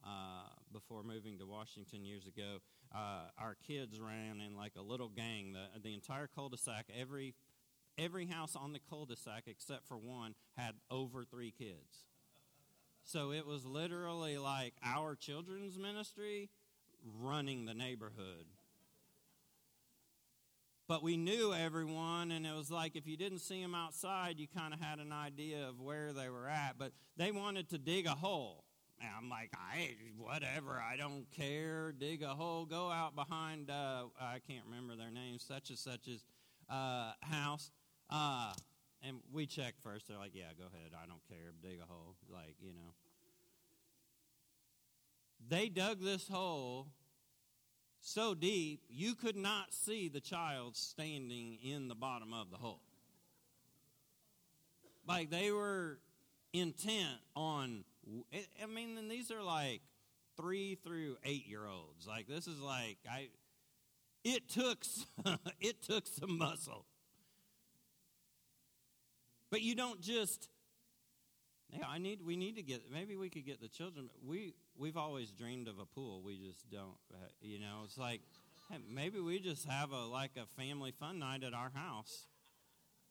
uh, 0.04 0.48
before 0.70 1.02
moving 1.02 1.38
to 1.38 1.46
Washington 1.46 2.04
years 2.04 2.26
ago. 2.26 2.58
Uh, 2.94 3.30
our 3.38 3.56
kids 3.66 3.98
ran 3.98 4.42
in 4.42 4.54
like 4.54 4.72
a 4.76 4.82
little 4.82 5.08
gang. 5.08 5.54
The 5.54 5.80
the 5.82 5.94
entire 5.94 6.26
cul-de-sac, 6.26 6.86
every 6.94 7.34
every 7.98 8.26
house 8.26 8.56
on 8.56 8.72
the 8.72 8.80
cul-de-sac 8.90 9.44
except 9.46 9.86
for 9.86 9.96
one 9.96 10.34
had 10.56 10.74
over 10.90 11.24
three 11.24 11.52
kids. 11.56 12.06
So 13.04 13.32
it 13.32 13.46
was 13.46 13.64
literally 13.64 14.38
like 14.38 14.74
our 14.84 15.14
children's 15.14 15.78
ministry 15.78 16.50
running 17.20 17.64
the 17.64 17.74
neighborhood. 17.74 18.46
But 20.88 21.02
we 21.02 21.16
knew 21.16 21.54
everyone, 21.54 22.30
and 22.32 22.46
it 22.46 22.54
was 22.54 22.70
like 22.70 22.96
if 22.96 23.06
you 23.06 23.16
didn't 23.16 23.38
see 23.38 23.62
them 23.62 23.74
outside, 23.74 24.38
you 24.38 24.46
kind 24.46 24.74
of 24.74 24.80
had 24.80 24.98
an 24.98 25.12
idea 25.12 25.66
of 25.68 25.80
where 25.80 26.12
they 26.12 26.28
were 26.28 26.48
at. 26.48 26.74
But 26.78 26.92
they 27.16 27.30
wanted 27.30 27.70
to 27.70 27.78
dig 27.78 28.06
a 28.06 28.10
hole. 28.10 28.64
And 29.00 29.10
I'm 29.16 29.30
like, 29.30 29.50
I 29.54 29.96
whatever, 30.16 30.80
I 30.80 30.96
don't 30.96 31.26
care. 31.30 31.92
Dig 31.92 32.22
a 32.22 32.34
hole, 32.34 32.66
go 32.66 32.90
out 32.90 33.16
behind. 33.16 33.70
Uh, 33.70 34.04
I 34.20 34.40
can't 34.46 34.64
remember 34.66 34.94
their 34.94 35.10
names, 35.10 35.42
such 35.42 35.70
and 35.70 35.78
such's 35.78 36.24
uh, 36.68 37.12
house, 37.22 37.70
uh, 38.12 38.52
and 39.06 39.16
we 39.32 39.46
check 39.46 39.74
first. 39.82 40.08
They're 40.08 40.18
like, 40.18 40.34
yeah, 40.34 40.52
go 40.58 40.64
ahead. 40.66 40.92
I 40.94 41.06
don't 41.06 41.26
care. 41.28 41.52
Dig 41.62 41.80
a 41.82 41.86
hole. 41.86 42.16
Like, 42.30 42.56
you 42.60 42.72
know. 42.72 42.92
They 45.48 45.68
dug 45.68 46.00
this 46.00 46.28
hole 46.28 46.88
so 48.00 48.34
deep 48.34 48.82
you 48.88 49.14
could 49.14 49.36
not 49.36 49.72
see 49.72 50.08
the 50.08 50.20
child 50.20 50.76
standing 50.76 51.56
in 51.62 51.88
the 51.88 51.94
bottom 51.94 52.32
of 52.34 52.50
the 52.50 52.56
hole. 52.56 52.80
Like 55.06 55.30
they 55.30 55.50
were 55.50 55.98
intent 56.52 57.18
on, 57.34 57.84
I 58.62 58.66
mean, 58.66 58.98
and 58.98 59.10
these 59.10 59.30
are 59.30 59.42
like 59.42 59.82
three 60.36 60.76
through 60.84 61.16
eight 61.24 61.46
year 61.46 61.66
olds. 61.66 62.06
Like 62.06 62.26
this 62.28 62.46
is 62.46 62.60
like, 62.60 62.98
I, 63.10 63.28
it 64.24 64.48
took, 64.48 64.84
it 65.60 65.82
took 65.82 66.06
some 66.06 66.38
muscle. 66.38 66.86
But 69.52 69.60
you 69.60 69.74
don't 69.74 70.00
just 70.00 70.48
yeah, 71.68 71.84
I 71.86 71.98
need 71.98 72.22
we 72.24 72.36
need 72.36 72.56
to 72.56 72.62
get 72.62 72.90
maybe 72.90 73.16
we 73.16 73.28
could 73.28 73.44
get 73.44 73.60
the 73.60 73.68
children 73.68 74.08
we 74.26 74.54
we've 74.78 74.96
always 74.96 75.30
dreamed 75.30 75.68
of 75.68 75.78
a 75.78 75.84
pool. 75.84 76.22
We 76.22 76.38
just 76.38 76.70
don't 76.70 76.96
uh, 77.12 77.18
you 77.42 77.60
know, 77.60 77.82
it's 77.84 77.98
like 77.98 78.22
hey, 78.70 78.78
maybe 78.90 79.20
we 79.20 79.38
just 79.40 79.68
have 79.68 79.92
a 79.92 80.06
like 80.06 80.30
a 80.38 80.46
family 80.58 80.90
fun 80.98 81.18
night 81.18 81.44
at 81.44 81.52
our 81.52 81.70
house. 81.74 82.28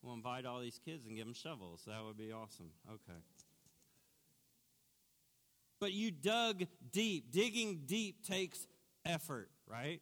We'll 0.02 0.16
invite 0.16 0.48
all 0.48 0.60
these 0.60 0.80
kids 0.84 1.06
and 1.06 1.16
give 1.16 1.26
them 1.26 1.36
shovels. 1.36 1.84
That 1.86 2.04
would 2.04 2.18
be 2.18 2.32
awesome. 2.32 2.72
Okay. 2.90 3.20
But 5.80 5.94
you 5.94 6.10
dug 6.10 6.64
deep. 6.92 7.32
Digging 7.32 7.84
deep 7.86 8.26
takes 8.26 8.66
effort, 9.06 9.52
right? 9.68 10.02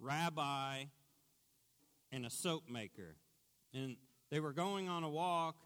rabbi 0.00 0.84
and 2.10 2.26
a 2.26 2.30
soap 2.30 2.64
maker. 2.68 3.16
And 3.72 3.96
they 4.30 4.40
were 4.40 4.52
going 4.52 4.88
on 4.88 5.04
a 5.04 5.08
walk 5.08 5.56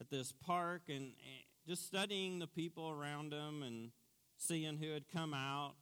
at 0.00 0.10
this 0.10 0.32
park 0.32 0.82
and, 0.88 1.12
just 1.66 1.86
studying 1.86 2.40
the 2.40 2.46
people 2.46 2.90
around 2.90 3.32
them 3.32 3.62
and 3.62 3.90
seeing 4.36 4.76
who 4.76 4.92
had 4.92 5.04
come 5.08 5.32
out 5.32 5.72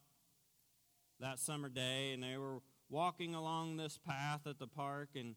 that 1.19 1.39
summer 1.39 1.67
day. 1.67 2.13
And 2.13 2.23
they 2.23 2.37
were 2.37 2.59
walking 2.89 3.35
along 3.35 3.75
this 3.75 3.99
path 4.07 4.47
at 4.47 4.59
the 4.59 4.67
park 4.67 5.09
and 5.15 5.35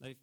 they 0.00 0.14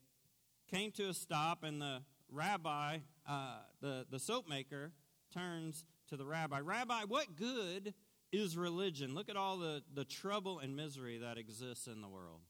came 0.72 0.92
to 0.94 1.10
a 1.10 1.14
stop 1.14 1.64
and 1.64 1.82
the 1.82 2.04
rabbi, 2.32 3.00
uh, 3.28 3.58
the, 3.82 4.06
the 4.10 4.18
soap 4.18 4.48
maker, 4.48 4.94
turns 5.34 5.84
to 6.08 6.16
the 6.16 6.26
rabbi, 6.26 6.62
Rabbi, 6.62 7.04
what 7.04 7.36
good 7.36 7.94
is 8.32 8.58
religion. 8.58 9.16
Look 9.16 9.30
at 9.30 9.38
all 9.38 9.58
the, 9.58 9.82
the 9.94 10.06
trouble 10.06 10.60
and 10.60 10.76
misery 10.76 11.18
that 11.20 11.38
exists 11.38 11.88
in 11.88 12.02
the 12.02 12.08
world. 12.08 12.42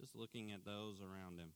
Just 0.00 0.16
looking 0.16 0.50
at 0.52 0.64
those 0.64 1.00
around 1.00 1.38
him. 1.38 1.50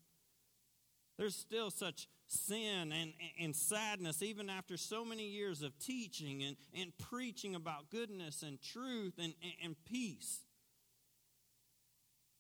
There's 1.17 1.37
still 1.37 1.71
such 1.71 2.09
sin 2.27 2.93
and, 2.93 3.13
and 3.41 3.55
sadness, 3.55 4.23
even 4.23 4.51
after 4.51 4.77
so 4.77 5.05
many 5.05 5.29
years 5.29 5.63
of 5.63 5.79
teaching 5.79 6.43
and, 6.43 6.57
and 6.79 6.93
preaching 6.99 7.55
about 7.55 7.91
goodness 7.91 8.43
and 8.43 8.61
truth 8.61 9.15
and, 9.19 9.35
and, 9.43 9.53
and 9.63 9.77
peace. 9.85 10.41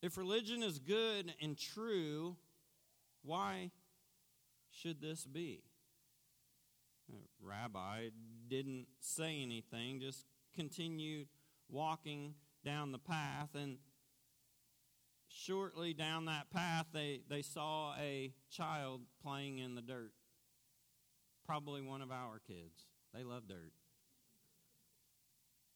If 0.02 0.18
religion 0.18 0.62
is 0.62 0.78
good 0.78 1.32
and 1.40 1.56
true, 1.56 2.36
why 3.22 3.70
should 4.70 5.00
this 5.00 5.24
be? 5.24 5.62
The 7.08 7.16
rabbi 7.40 8.08
didn't 8.48 8.86
say 9.00 9.40
anything, 9.40 10.00
just 10.00 10.26
continued 10.54 11.28
walking 11.68 12.34
down 12.64 12.92
the 12.92 12.98
path. 12.98 13.50
And 13.54 13.78
shortly 15.28 15.92
down 15.92 16.26
that 16.26 16.50
path, 16.50 16.86
they, 16.92 17.20
they 17.28 17.42
saw 17.42 17.94
a 17.98 18.32
child 18.50 19.02
playing 19.22 19.58
in 19.58 19.74
the 19.74 19.82
dirt. 19.82 20.12
Probably 21.46 21.82
one 21.82 22.00
of 22.00 22.10
our 22.10 22.40
kids. 22.46 22.86
They 23.14 23.22
love 23.22 23.48
dirt. 23.48 23.72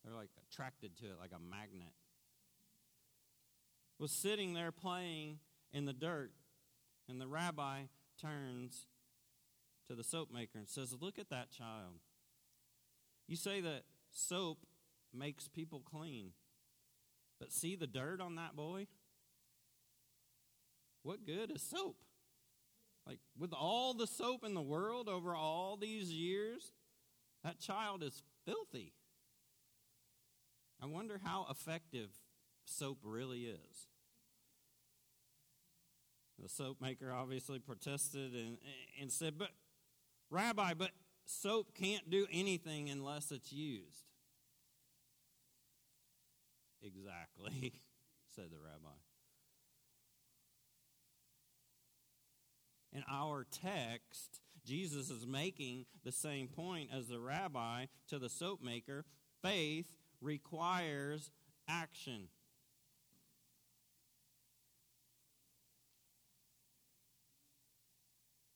They're 0.04 0.14
like 0.14 0.30
attracted 0.50 0.97
to 0.99 1.06
it 1.06 1.16
like 1.20 1.32
a 1.32 1.40
magnet. 1.40 1.92
Was 3.99 4.12
sitting 4.12 4.54
there 4.54 4.73
playing 4.73 5.40
in 5.73 5.85
the 5.85 5.92
dirt, 5.92 6.30
and 7.08 7.20
the 7.20 7.26
rabbi 7.26 7.82
turns 8.20 8.87
to 9.88 9.94
the 9.94 10.04
soap 10.04 10.32
maker 10.32 10.58
and 10.58 10.68
says, 10.68 10.94
Look 10.99 11.18
at 11.18 11.30
that 11.30 11.50
child. 11.50 12.00
You 13.26 13.37
say 13.37 13.61
that 13.61 13.82
soap 14.11 14.59
makes 15.12 15.49
people 15.49 15.81
clean, 15.81 16.33
but 17.38 17.53
see 17.53 17.77
the 17.77 17.87
dirt 17.87 18.21
on 18.21 18.37
that 18.37 18.57
boy? 18.57 18.87
What 21.03 21.25
good 21.25 21.50
is 21.50 21.62
soap? 21.62 21.97
Like, 23.07 23.21
with 23.38 23.53
all 23.55 23.95
the 23.95 24.07
soap 24.07 24.45
in 24.45 24.55
the 24.55 24.61
world 24.61 25.09
over 25.09 25.35
all 25.35 25.77
these 25.77 26.12
years, 26.12 26.73
that 27.43 27.59
child 27.59 28.03
is 28.03 28.23
filthy. 28.45 28.93
I 30.83 30.87
wonder 30.87 31.21
how 31.25 31.47
effective 31.50 32.11
soap 32.65 32.99
really 33.03 33.45
is. 33.45 33.88
The 36.38 36.49
soap 36.49 36.81
maker 36.81 37.12
obviously 37.12 37.59
protested 37.59 38.35
and, 38.35 38.59
and 39.00 39.11
said, 39.11 39.38
But, 39.38 39.50
Rabbi, 40.31 40.75
but 40.75 40.91
soap 41.28 41.75
can't 41.75 42.08
do 42.11 42.26
anything 42.32 42.88
unless 42.88 43.30
it's 43.30 43.52
used. 43.52 44.04
Exactly, 46.82 47.73
said 48.35 48.47
the 48.50 48.56
rabbi. 48.56 48.94
In 52.92 53.04
our 53.11 53.47
text, 53.50 54.40
Jesus 54.64 55.11
is 55.11 55.26
making 55.26 55.85
the 56.04 56.12
same 56.12 56.49
point 56.49 56.90
as 56.92 57.08
the 57.08 57.20
rabbi 57.20 57.87
to 58.08 58.18
the 58.18 58.30
soap 58.30 58.62
maker. 58.62 59.04
Faith 59.42 59.99
requires 60.20 61.30
action. 61.68 62.28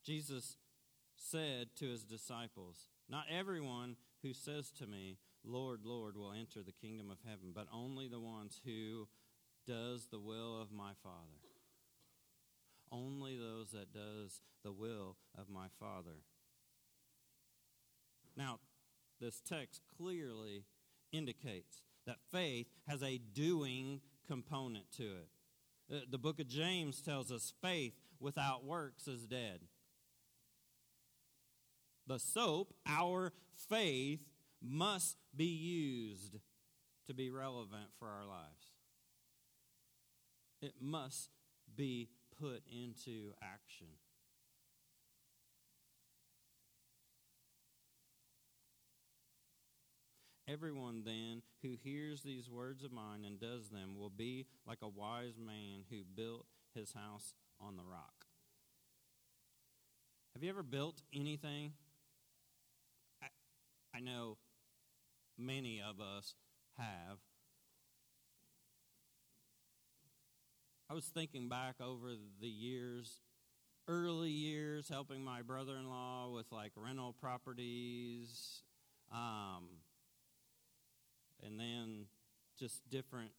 Jesus 0.05 0.57
said 1.33 1.69
to 1.77 1.89
his 1.89 2.05
disciples, 2.05 2.89
Not 3.09 3.25
everyone 3.31 3.97
who 4.23 4.35
says 4.35 4.71
to 4.79 4.87
me, 4.87 5.17
Lord, 5.45 5.81
Lord, 5.83 6.17
will 6.17 6.33
enter 6.33 6.63
the 6.63 6.73
kingdom 6.73 7.11
of 7.11 7.19
heaven, 7.27 7.53
but 7.55 7.67
only 7.73 8.07
the 8.07 8.21
ones 8.21 8.61
who 8.65 9.09
does 9.67 10.09
the 10.11 10.21
will 10.21 10.61
of 10.61 10.71
my 10.71 10.93
Father. 11.03 11.41
Only 12.91 13.37
those 13.39 13.71
that 13.71 13.93
does 13.93 14.43
the 14.63 14.73
will 14.73 15.17
of 15.37 15.49
my 15.49 15.67
Father. 15.81 16.21
Now, 18.37 18.61
this 19.21 19.41
text 19.41 19.81
clearly 19.97 20.65
indicates 21.13 21.81
that 22.07 22.19
faith 22.31 22.67
has 22.87 23.03
a 23.03 23.19
doing 23.19 24.03
component 24.27 24.91
to 24.99 25.05
it. 25.05 25.29
Uh, 25.93 26.01
the 26.11 26.19
book 26.19 26.41
of 26.41 26.49
James 26.49 27.01
tells 27.01 27.33
us 27.33 27.55
faith 27.63 27.95
without 28.21 28.65
works 28.65 29.09
is 29.09 29.27
dead 29.27 29.61
the 32.07 32.19
soap, 32.19 32.75
our 32.87 33.33
faith 33.69 34.21
must 34.61 35.17
be 35.35 35.45
used 35.45 36.37
to 37.07 37.15
be 37.15 37.31
relevant 37.31 37.91
for 37.99 38.09
our 38.09 38.27
lives. 38.27 38.73
It 40.61 40.75
must 40.81 41.31
be 41.77 42.09
put 42.41 42.63
into 42.71 43.33
action. 43.43 43.89
Everyone 50.49 51.03
then 51.05 51.43
who 51.63 51.77
hears 51.83 52.23
these 52.23 52.51
words 52.51 52.85
of 52.85 52.93
mine 52.93 53.25
and 53.25 53.41
does 53.41 53.71
them 53.71 53.97
will 53.97 54.11
be 54.11 54.47
like 54.67 54.83
a 54.83 54.89
wise 54.89 55.39
man 55.39 55.85
who 55.89 56.03
built 56.15 56.47
his 56.75 56.93
house 56.93 57.35
on 57.61 57.77
the 57.77 57.85
rock. 57.85 58.27
Have 60.35 60.43
you 60.43 60.51
ever 60.51 60.63
built 60.63 61.03
anything 61.15 61.73
I 63.95 64.01
know 64.01 64.39
many 65.39 65.81
of 65.81 66.01
us 66.01 66.35
have. 66.79 67.19
I 70.91 70.95
was 70.95 71.05
thinking 71.07 71.49
back 71.49 71.77
over 71.81 72.13
the 72.41 72.49
years, 72.49 73.21
early 73.89 74.31
years, 74.31 74.89
helping 74.89 75.23
my 75.25 75.43
brother 75.43 75.77
in 75.77 75.89
law 75.89 76.31
with 76.31 76.47
like 76.53 76.73
rental 76.77 77.15
properties, 77.19 78.63
um, 79.11 79.69
and 81.43 81.59
then 81.59 82.07
just 82.59 82.89
different 82.91 83.31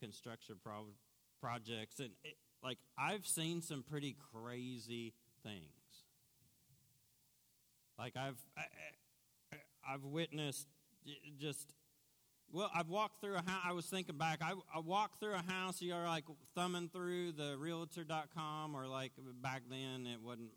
construction 0.00 0.56
pro- 0.64 0.94
projects. 1.40 1.98
And 2.00 2.10
it, 2.24 2.36
like, 2.62 2.78
I've 2.98 3.26
seen 3.26 3.62
some 3.62 3.82
pretty 3.82 4.16
crazy 4.32 5.14
things. 5.42 5.64
Like, 7.98 8.16
I've. 8.16 8.38
I, 8.56 8.62
I've 9.92 10.04
witnessed 10.04 10.66
just 11.38 11.74
well, 12.52 12.70
I've 12.74 12.88
walked 12.88 13.20
through 13.20 13.36
a 13.36 13.42
house. 13.48 13.62
I 13.64 13.72
was 13.72 13.86
thinking 13.86 14.16
back. 14.18 14.40
I, 14.42 14.54
I 14.74 14.80
walked 14.80 15.20
through 15.20 15.34
a 15.34 15.52
house. 15.52 15.80
You're 15.80 16.06
like 16.06 16.24
thumbing 16.56 16.90
through 16.92 17.32
the 17.32 17.56
realtor.com, 17.56 18.74
or 18.74 18.88
like 18.88 19.12
back 19.40 19.62
then 19.70 20.06
it 20.06 20.20
wasn't 20.20 20.50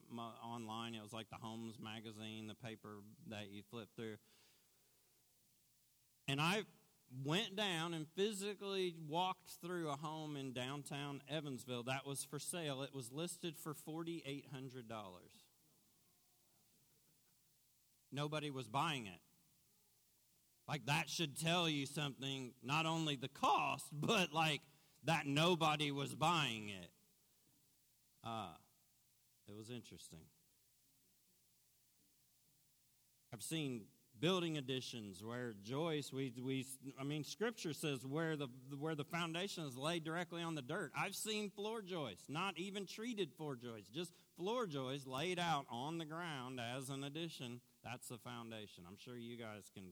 online. 0.43 0.95
It 0.95 1.03
was 1.03 1.13
like 1.13 1.29
the 1.29 1.37
Homes 1.39 1.75
magazine, 1.79 2.47
the 2.47 2.55
paper 2.55 2.97
that 3.29 3.51
you 3.51 3.61
flip 3.69 3.89
through. 3.95 4.15
And 6.27 6.41
I 6.41 6.63
went 7.23 7.55
down 7.55 7.93
and 7.93 8.07
physically 8.15 8.95
walked 9.07 9.51
through 9.61 9.89
a 9.89 9.95
home 9.95 10.35
in 10.35 10.51
downtown 10.51 11.21
Evansville 11.29 11.83
that 11.83 12.07
was 12.07 12.23
for 12.23 12.39
sale. 12.39 12.81
It 12.81 12.95
was 12.95 13.11
listed 13.11 13.55
for 13.55 13.73
$4,800. 13.73 14.43
Nobody 18.13 18.49
was 18.49 18.67
buying 18.67 19.07
it. 19.07 19.19
Like 20.67 20.85
that 20.85 21.09
should 21.09 21.39
tell 21.39 21.67
you 21.67 21.85
something, 21.85 22.53
not 22.63 22.85
only 22.85 23.15
the 23.15 23.27
cost, 23.27 23.85
but 23.91 24.31
like 24.33 24.61
that 25.05 25.25
nobody 25.25 25.91
was 25.91 26.15
buying 26.15 26.69
it. 26.69 26.89
Uh, 28.23 28.53
it 29.47 29.55
was 29.55 29.69
interesting. 29.69 30.21
I've 33.33 33.43
seen 33.43 33.81
building 34.19 34.57
additions 34.57 35.21
where 35.23 35.53
Joyce, 35.63 36.13
we, 36.13 36.31
we, 36.41 36.65
I 36.97 37.03
mean, 37.03 37.23
Scripture 37.25 37.73
says 37.73 38.05
where 38.05 38.37
the 38.37 38.47
where 38.79 38.95
the 38.95 39.03
foundation 39.03 39.65
is 39.65 39.75
laid 39.75 40.05
directly 40.05 40.41
on 40.41 40.55
the 40.55 40.61
dirt. 40.61 40.91
I've 40.97 41.15
seen 41.15 41.49
floor 41.49 41.81
joists, 41.81 42.29
not 42.29 42.57
even 42.57 42.85
treated 42.85 43.33
floor 43.33 43.55
joists, 43.55 43.89
just 43.89 44.13
floor 44.37 44.65
joists 44.65 45.07
laid 45.07 45.39
out 45.39 45.65
on 45.69 45.97
the 45.97 46.05
ground 46.05 46.61
as 46.61 46.89
an 46.89 47.03
addition 47.03 47.59
that's 47.83 48.07
the 48.07 48.17
foundation. 48.17 48.83
I'm 48.87 48.97
sure 48.97 49.17
you 49.17 49.37
guys 49.37 49.69
can 49.73 49.83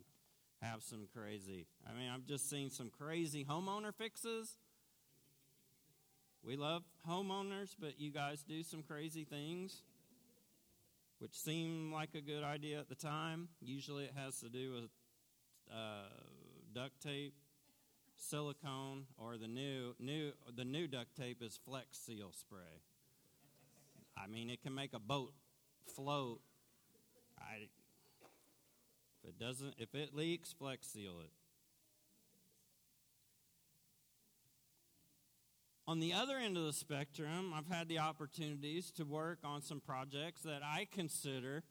have 0.62 0.84
some 0.84 1.08
crazy. 1.13 1.67
I 1.89 1.97
mean, 1.97 2.10
I've 2.13 2.25
just 2.25 2.49
seen 2.49 2.69
some 2.69 2.89
crazy 2.89 3.43
homeowner 3.43 3.93
fixes. 3.93 4.56
We 6.43 6.56
love 6.56 6.84
homeowners, 7.08 7.75
but 7.80 7.99
you 7.99 8.12
guys 8.12 8.43
do 8.43 8.63
some 8.63 8.82
crazy 8.82 9.25
things, 9.25 9.84
which 11.19 11.34
seem 11.34 11.91
like 11.91 12.15
a 12.15 12.21
good 12.21 12.43
idea 12.43 12.80
at 12.80 12.89
the 12.89 12.95
time. 12.95 13.49
Usually 13.62 14.06
it 14.06 14.13
has 14.15 14.39
to 14.39 14.49
do 14.49 14.71
with 14.71 14.89
uh, 15.71 16.10
duct 16.73 16.99
tape, 17.01 17.34
silicone, 18.17 19.06
or 19.17 19.38
the 19.38 19.47
new, 19.47 19.95
new, 19.99 20.32
the 20.56 20.65
new 20.65 20.88
duct 20.88 21.15
tape 21.15 21.41
is 21.41 21.60
Flex 21.65 21.97
Seal 21.97 22.32
spray. 22.34 22.82
I 24.17 24.27
mean, 24.27 24.49
it 24.49 24.62
can 24.62 24.73
make 24.73 24.93
a 24.93 24.99
boat 24.99 25.34
float. 25.95 26.41
I, 27.39 27.67
if 29.23 29.29
it 29.29 29.39
doesn't, 29.39 29.75
if 29.77 29.93
it 29.95 30.15
leaks, 30.15 30.53
flex 30.53 30.88
seal 30.88 31.19
it. 31.23 31.31
On 35.88 35.99
the 35.99 36.13
other 36.13 36.38
end 36.38 36.57
of 36.57 36.63
the 36.63 36.73
spectrum, 36.73 37.53
I've 37.53 37.67
had 37.67 37.89
the 37.89 37.99
opportunities 37.99 38.91
to 38.91 39.03
work 39.03 39.39
on 39.43 39.62
some 39.62 39.81
projects 39.81 40.41
that 40.43 40.62
I 40.63 40.88
consider, 40.89 41.63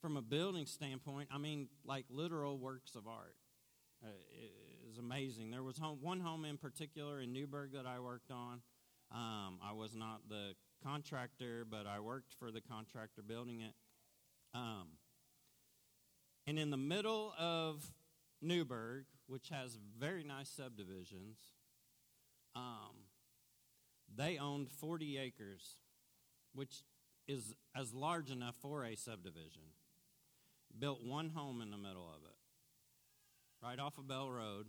from 0.00 0.16
a 0.16 0.22
building 0.22 0.64
standpoint, 0.64 1.28
I 1.32 1.38
mean, 1.38 1.68
like 1.84 2.06
literal 2.08 2.56
works 2.56 2.94
of 2.94 3.06
art. 3.06 3.34
Uh, 4.02 4.08
it 4.08 4.88
is 4.90 4.98
amazing. 4.98 5.50
There 5.50 5.64
was 5.64 5.76
home, 5.76 5.98
one 6.00 6.20
home 6.20 6.44
in 6.44 6.56
particular 6.56 7.20
in 7.20 7.32
Newburgh 7.32 7.72
that 7.72 7.84
I 7.84 7.98
worked 7.98 8.30
on. 8.30 8.62
Um, 9.12 9.58
I 9.62 9.72
was 9.72 9.94
not 9.94 10.20
the 10.28 10.54
contractor, 10.82 11.66
but 11.68 11.86
I 11.86 11.98
worked 12.00 12.32
for 12.38 12.50
the 12.50 12.60
contractor 12.60 13.22
building 13.22 13.60
it. 13.60 13.74
Um, 14.54 14.97
And 16.48 16.58
in 16.58 16.70
the 16.70 16.78
middle 16.78 17.34
of 17.38 17.92
Newburgh, 18.40 19.04
which 19.26 19.50
has 19.50 19.76
very 20.00 20.24
nice 20.24 20.48
subdivisions, 20.48 21.36
um, 22.56 23.04
they 24.16 24.38
owned 24.38 24.70
40 24.70 25.18
acres, 25.18 25.76
which 26.54 26.84
is 27.26 27.54
as 27.76 27.92
large 27.92 28.30
enough 28.30 28.54
for 28.62 28.82
a 28.82 28.96
subdivision. 28.96 29.74
Built 30.78 31.04
one 31.04 31.28
home 31.28 31.60
in 31.60 31.70
the 31.70 31.76
middle 31.76 32.08
of 32.08 32.22
it, 32.24 32.36
right 33.62 33.78
off 33.78 33.98
of 33.98 34.08
Bell 34.08 34.30
Road. 34.30 34.68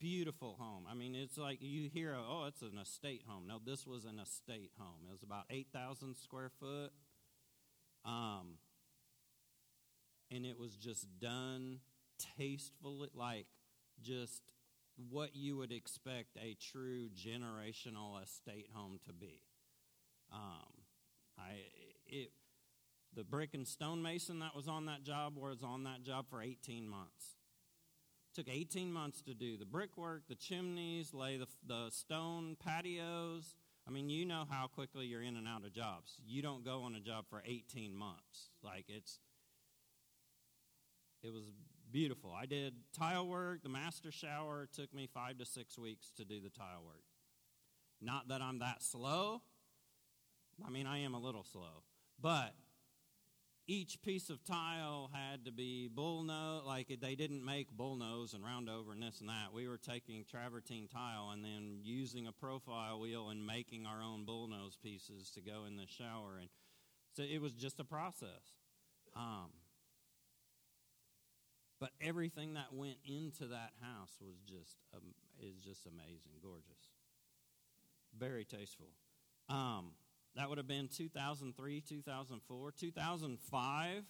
Beautiful 0.00 0.56
home. 0.58 0.86
I 0.90 0.94
mean, 0.94 1.14
it's 1.14 1.36
like 1.36 1.58
you 1.60 1.90
hear, 1.92 2.16
oh, 2.16 2.46
it's 2.48 2.62
an 2.62 2.78
estate 2.80 3.24
home. 3.28 3.46
No, 3.46 3.60
this 3.62 3.86
was 3.86 4.06
an 4.06 4.18
estate 4.18 4.70
home. 4.78 5.04
It 5.06 5.12
was 5.12 5.22
about 5.22 5.44
8,000 5.50 6.16
square 6.16 6.50
foot. 6.58 6.92
Um, 8.06 8.54
and 10.30 10.44
it 10.44 10.58
was 10.58 10.76
just 10.76 11.06
done 11.20 11.80
tastefully, 12.38 13.08
like 13.14 13.46
just 14.02 14.42
what 15.10 15.34
you 15.34 15.56
would 15.56 15.72
expect 15.72 16.36
a 16.36 16.54
true 16.54 17.08
generational 17.10 18.22
estate 18.22 18.68
home 18.72 18.98
to 19.06 19.12
be. 19.12 19.42
Um, 20.32 20.82
I 21.38 21.52
it 22.06 22.32
the 23.14 23.24
brick 23.24 23.54
and 23.54 23.66
stonemason 23.66 24.40
that 24.40 24.54
was 24.54 24.68
on 24.68 24.86
that 24.86 25.02
job 25.02 25.36
was 25.36 25.62
on 25.62 25.84
that 25.84 26.02
job 26.02 26.26
for 26.28 26.42
18 26.42 26.88
months. 26.88 27.36
Took 28.34 28.48
18 28.50 28.92
months 28.92 29.22
to 29.22 29.34
do 29.34 29.56
the 29.56 29.64
brickwork, 29.64 30.28
the 30.28 30.34
chimneys, 30.34 31.14
lay 31.14 31.38
the, 31.38 31.46
the 31.66 31.88
stone 31.90 32.56
patios. 32.62 33.54
I 33.88 33.90
mean, 33.90 34.10
you 34.10 34.26
know 34.26 34.44
how 34.50 34.66
quickly 34.66 35.06
you're 35.06 35.22
in 35.22 35.36
and 35.36 35.48
out 35.48 35.64
of 35.64 35.72
jobs. 35.72 36.20
You 36.26 36.42
don't 36.42 36.62
go 36.62 36.82
on 36.82 36.94
a 36.94 37.00
job 37.00 37.24
for 37.30 37.42
18 37.46 37.94
months. 37.94 38.50
Like 38.62 38.84
it's 38.88 39.18
it 41.22 41.32
was 41.32 41.44
beautiful. 41.90 42.32
I 42.32 42.46
did 42.46 42.74
tile 42.92 43.26
work, 43.26 43.62
the 43.62 43.68
master 43.68 44.10
shower. 44.12 44.68
Took 44.72 44.92
me 44.94 45.08
five 45.12 45.38
to 45.38 45.44
six 45.44 45.78
weeks 45.78 46.10
to 46.16 46.24
do 46.24 46.40
the 46.40 46.50
tile 46.50 46.82
work. 46.84 47.04
Not 48.00 48.28
that 48.28 48.42
I'm 48.42 48.58
that 48.58 48.82
slow. 48.82 49.42
I 50.66 50.70
mean, 50.70 50.86
I 50.86 50.98
am 50.98 51.14
a 51.14 51.20
little 51.20 51.44
slow. 51.44 51.84
But 52.20 52.54
each 53.66 54.00
piece 54.02 54.30
of 54.30 54.44
tile 54.44 55.10
had 55.12 55.44
to 55.44 55.52
be 55.52 55.88
bull 55.88 56.22
nose, 56.22 56.62
like 56.64 56.88
they 57.00 57.14
didn't 57.14 57.44
make 57.44 57.70
bull 57.70 57.96
nose 57.96 58.32
and 58.32 58.44
round 58.44 58.68
over 58.68 58.92
and 58.92 59.02
this 59.02 59.20
and 59.20 59.28
that. 59.28 59.52
We 59.52 59.66
were 59.66 59.78
taking 59.78 60.24
travertine 60.24 60.88
tile 60.88 61.30
and 61.32 61.44
then 61.44 61.80
using 61.82 62.26
a 62.26 62.32
profile 62.32 63.00
wheel 63.00 63.30
and 63.30 63.44
making 63.44 63.84
our 63.86 64.02
own 64.02 64.24
bull 64.24 64.48
nose 64.48 64.76
pieces 64.80 65.30
to 65.32 65.40
go 65.40 65.64
in 65.66 65.76
the 65.76 65.86
shower. 65.86 66.38
And 66.40 66.48
so 67.14 67.22
it 67.22 67.40
was 67.40 67.52
just 67.52 67.80
a 67.80 67.84
process. 67.84 68.54
Um, 69.16 69.50
but 71.80 71.90
everything 72.00 72.54
that 72.54 72.72
went 72.72 72.96
into 73.04 73.46
that 73.48 73.72
house 73.80 74.16
was 74.20 74.36
just 74.46 74.76
um, 74.94 75.14
is 75.40 75.56
just 75.56 75.86
amazing, 75.86 76.32
gorgeous, 76.42 76.90
very 78.18 78.44
tasteful. 78.44 78.88
Um, 79.48 79.92
that 80.36 80.48
would 80.48 80.58
have 80.58 80.68
been 80.68 80.88
2003, 80.88 81.80
2004, 81.80 82.72
2005. 82.72 84.04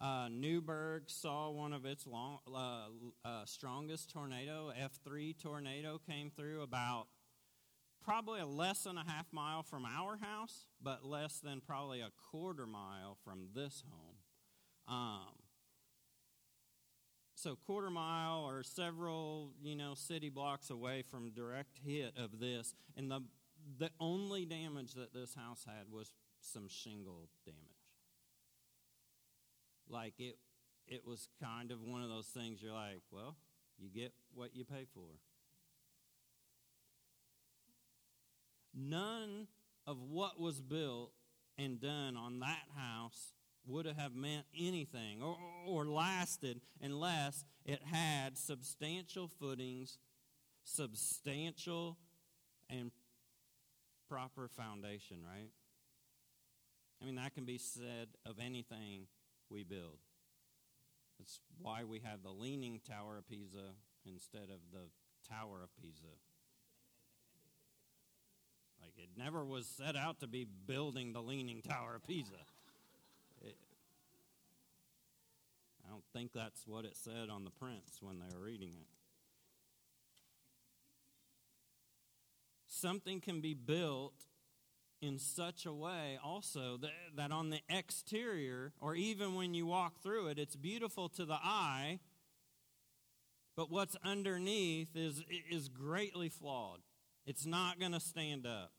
Uh, 0.00 0.28
Newburgh 0.30 1.02
saw 1.08 1.50
one 1.50 1.72
of 1.72 1.84
its 1.84 2.06
long, 2.06 2.38
uh, 2.54 2.86
uh, 3.24 3.44
strongest 3.44 4.10
tornado, 4.10 4.72
F3 4.80 5.36
tornado, 5.36 6.00
came 6.08 6.30
through 6.30 6.62
about 6.62 7.08
probably 8.04 8.40
a 8.40 8.46
less 8.46 8.84
than 8.84 8.96
a 8.96 9.04
half 9.04 9.26
mile 9.32 9.62
from 9.62 9.84
our 9.84 10.16
house, 10.16 10.66
but 10.80 11.04
less 11.04 11.40
than 11.40 11.60
probably 11.60 12.00
a 12.00 12.10
quarter 12.30 12.66
mile 12.66 13.18
from 13.24 13.48
this 13.54 13.82
home. 13.90 14.16
Um, 14.96 15.34
so 17.38 17.56
quarter 17.66 17.88
mile 17.88 18.44
or 18.48 18.64
several 18.64 19.52
you 19.62 19.76
know 19.76 19.94
city 19.94 20.28
blocks 20.28 20.70
away 20.70 21.02
from 21.08 21.30
direct 21.30 21.78
hit 21.86 22.12
of 22.16 22.40
this 22.40 22.74
and 22.96 23.08
the 23.10 23.20
the 23.78 23.90
only 24.00 24.44
damage 24.44 24.94
that 24.94 25.14
this 25.14 25.34
house 25.34 25.64
had 25.64 25.92
was 25.92 26.10
some 26.40 26.68
shingle 26.68 27.28
damage. 27.44 27.60
Like 29.88 30.14
it 30.18 30.38
it 30.88 31.06
was 31.06 31.28
kind 31.40 31.70
of 31.70 31.80
one 31.82 32.02
of 32.02 32.08
those 32.08 32.26
things 32.26 32.60
you're 32.60 32.72
like 32.72 33.02
well 33.12 33.36
you 33.78 33.88
get 33.88 34.12
what 34.34 34.56
you 34.56 34.64
pay 34.64 34.86
for. 34.92 35.06
None 38.74 39.46
of 39.86 39.98
what 40.02 40.40
was 40.40 40.60
built 40.60 41.12
and 41.56 41.80
done 41.80 42.16
on 42.16 42.40
that 42.40 42.66
house 42.76 43.34
would 43.66 43.86
have 43.86 44.14
meant 44.14 44.46
anything 44.58 45.22
or, 45.22 45.36
or 45.66 45.84
lasted 45.86 46.60
unless 46.80 47.44
it 47.64 47.82
had 47.84 48.38
substantial 48.38 49.28
footings, 49.28 49.98
substantial 50.64 51.98
and 52.70 52.90
proper 54.08 54.48
foundation, 54.48 55.18
right? 55.22 55.50
I 57.00 57.04
mean, 57.04 57.16
that 57.16 57.34
can 57.34 57.44
be 57.44 57.58
said 57.58 58.08
of 58.26 58.36
anything 58.44 59.06
we 59.50 59.62
build. 59.62 59.98
That's 61.18 61.40
why 61.60 61.84
we 61.84 62.00
have 62.00 62.22
the 62.22 62.30
Leaning 62.30 62.80
Tower 62.88 63.18
of 63.18 63.28
Pisa 63.28 63.74
instead 64.06 64.50
of 64.50 64.60
the 64.72 64.88
Tower 65.28 65.62
of 65.62 65.70
Pisa. 65.80 66.06
Like, 68.80 68.92
it 68.96 69.10
never 69.16 69.44
was 69.44 69.66
set 69.66 69.96
out 69.96 70.20
to 70.20 70.26
be 70.26 70.46
building 70.66 71.12
the 71.12 71.20
Leaning 71.20 71.62
Tower 71.62 71.96
of 71.96 72.06
Pisa. 72.06 72.46
I 75.88 75.90
don't 75.90 76.04
think 76.12 76.32
that's 76.34 76.66
what 76.66 76.84
it 76.84 76.96
said 76.96 77.30
on 77.30 77.44
the 77.44 77.50
prints 77.50 78.02
when 78.02 78.18
they 78.18 78.36
were 78.36 78.44
reading 78.44 78.68
it. 78.68 78.86
Something 82.66 83.20
can 83.20 83.40
be 83.40 83.54
built 83.54 84.12
in 85.00 85.18
such 85.18 85.64
a 85.64 85.72
way 85.72 86.18
also 86.22 86.76
that, 86.76 86.90
that 87.16 87.32
on 87.32 87.48
the 87.48 87.60
exterior, 87.70 88.72
or 88.80 88.94
even 88.96 89.34
when 89.34 89.54
you 89.54 89.64
walk 89.64 90.02
through 90.02 90.28
it, 90.28 90.38
it's 90.38 90.56
beautiful 90.56 91.08
to 91.08 91.24
the 91.24 91.38
eye, 91.42 92.00
but 93.56 93.70
what's 93.70 93.96
underneath 94.04 94.94
is, 94.94 95.24
is 95.50 95.68
greatly 95.68 96.28
flawed. 96.28 96.80
It's 97.24 97.46
not 97.46 97.80
going 97.80 97.92
to 97.92 98.00
stand 98.00 98.46
up. 98.46 98.72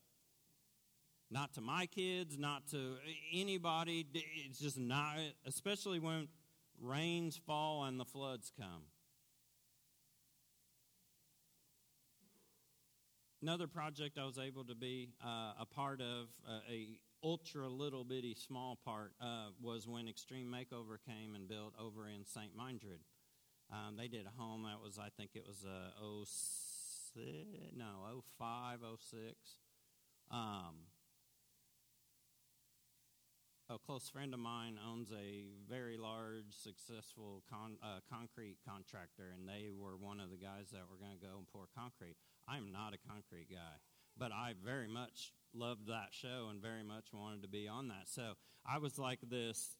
Not 1.28 1.54
to 1.54 1.60
my 1.60 1.86
kids, 1.86 2.38
not 2.38 2.68
to 2.68 2.96
anybody. 3.32 4.06
It's 4.46 4.58
just 4.58 4.78
not, 4.78 5.16
especially 5.46 5.98
when 5.98 6.28
rains 6.80 7.40
fall 7.46 7.84
and 7.84 8.00
the 8.00 8.04
floods 8.04 8.50
come. 8.58 8.82
Another 13.42 13.66
project 13.66 14.18
I 14.18 14.26
was 14.26 14.38
able 14.38 14.64
to 14.64 14.74
be 14.74 15.08
uh, 15.24 15.54
a 15.60 15.66
part 15.66 16.02
of, 16.02 16.28
uh, 16.46 16.60
a 16.70 16.98
ultra 17.22 17.68
little 17.68 18.04
bitty 18.04 18.34
small 18.34 18.78
part, 18.84 19.12
uh, 19.20 19.48
was 19.62 19.86
when 19.86 20.08
Extreme 20.08 20.48
Makeover 20.48 20.98
came 21.06 21.34
and 21.34 21.48
built 21.48 21.74
over 21.80 22.06
in 22.06 22.26
St. 22.26 22.50
Mildred. 22.54 23.00
Um, 23.72 23.96
they 23.96 24.08
did 24.08 24.26
a 24.26 24.40
home 24.40 24.64
that 24.64 24.82
was, 24.82 24.98
I 24.98 25.08
think 25.16 25.30
it 25.34 25.44
was 25.46 25.64
uh, 25.64 26.24
06, 26.24 27.24
no, 27.76 28.22
05, 28.38 28.80
06. 28.98 29.20
Um, 30.30 30.89
a 33.70 33.78
close 33.78 34.08
friend 34.08 34.34
of 34.34 34.40
mine 34.40 34.78
owns 34.90 35.12
a 35.12 35.44
very 35.68 35.96
large, 35.96 36.50
successful 36.50 37.44
con, 37.48 37.76
uh, 37.82 38.00
concrete 38.10 38.56
contractor, 38.66 39.32
and 39.32 39.48
they 39.48 39.68
were 39.70 39.96
one 39.96 40.18
of 40.18 40.30
the 40.30 40.36
guys 40.36 40.70
that 40.72 40.82
were 40.90 40.96
going 40.96 41.16
to 41.16 41.24
go 41.24 41.38
and 41.38 41.46
pour 41.46 41.66
concrete. 41.76 42.16
I'm 42.48 42.72
not 42.72 42.94
a 42.94 43.08
concrete 43.08 43.48
guy, 43.48 43.78
but 44.18 44.32
I 44.32 44.54
very 44.64 44.88
much 44.88 45.32
loved 45.54 45.86
that 45.86 46.08
show 46.10 46.48
and 46.50 46.60
very 46.60 46.82
much 46.82 47.12
wanted 47.12 47.42
to 47.42 47.48
be 47.48 47.68
on 47.68 47.88
that. 47.88 48.08
So 48.08 48.32
I 48.66 48.78
was 48.78 48.98
like 48.98 49.20
this 49.22 49.76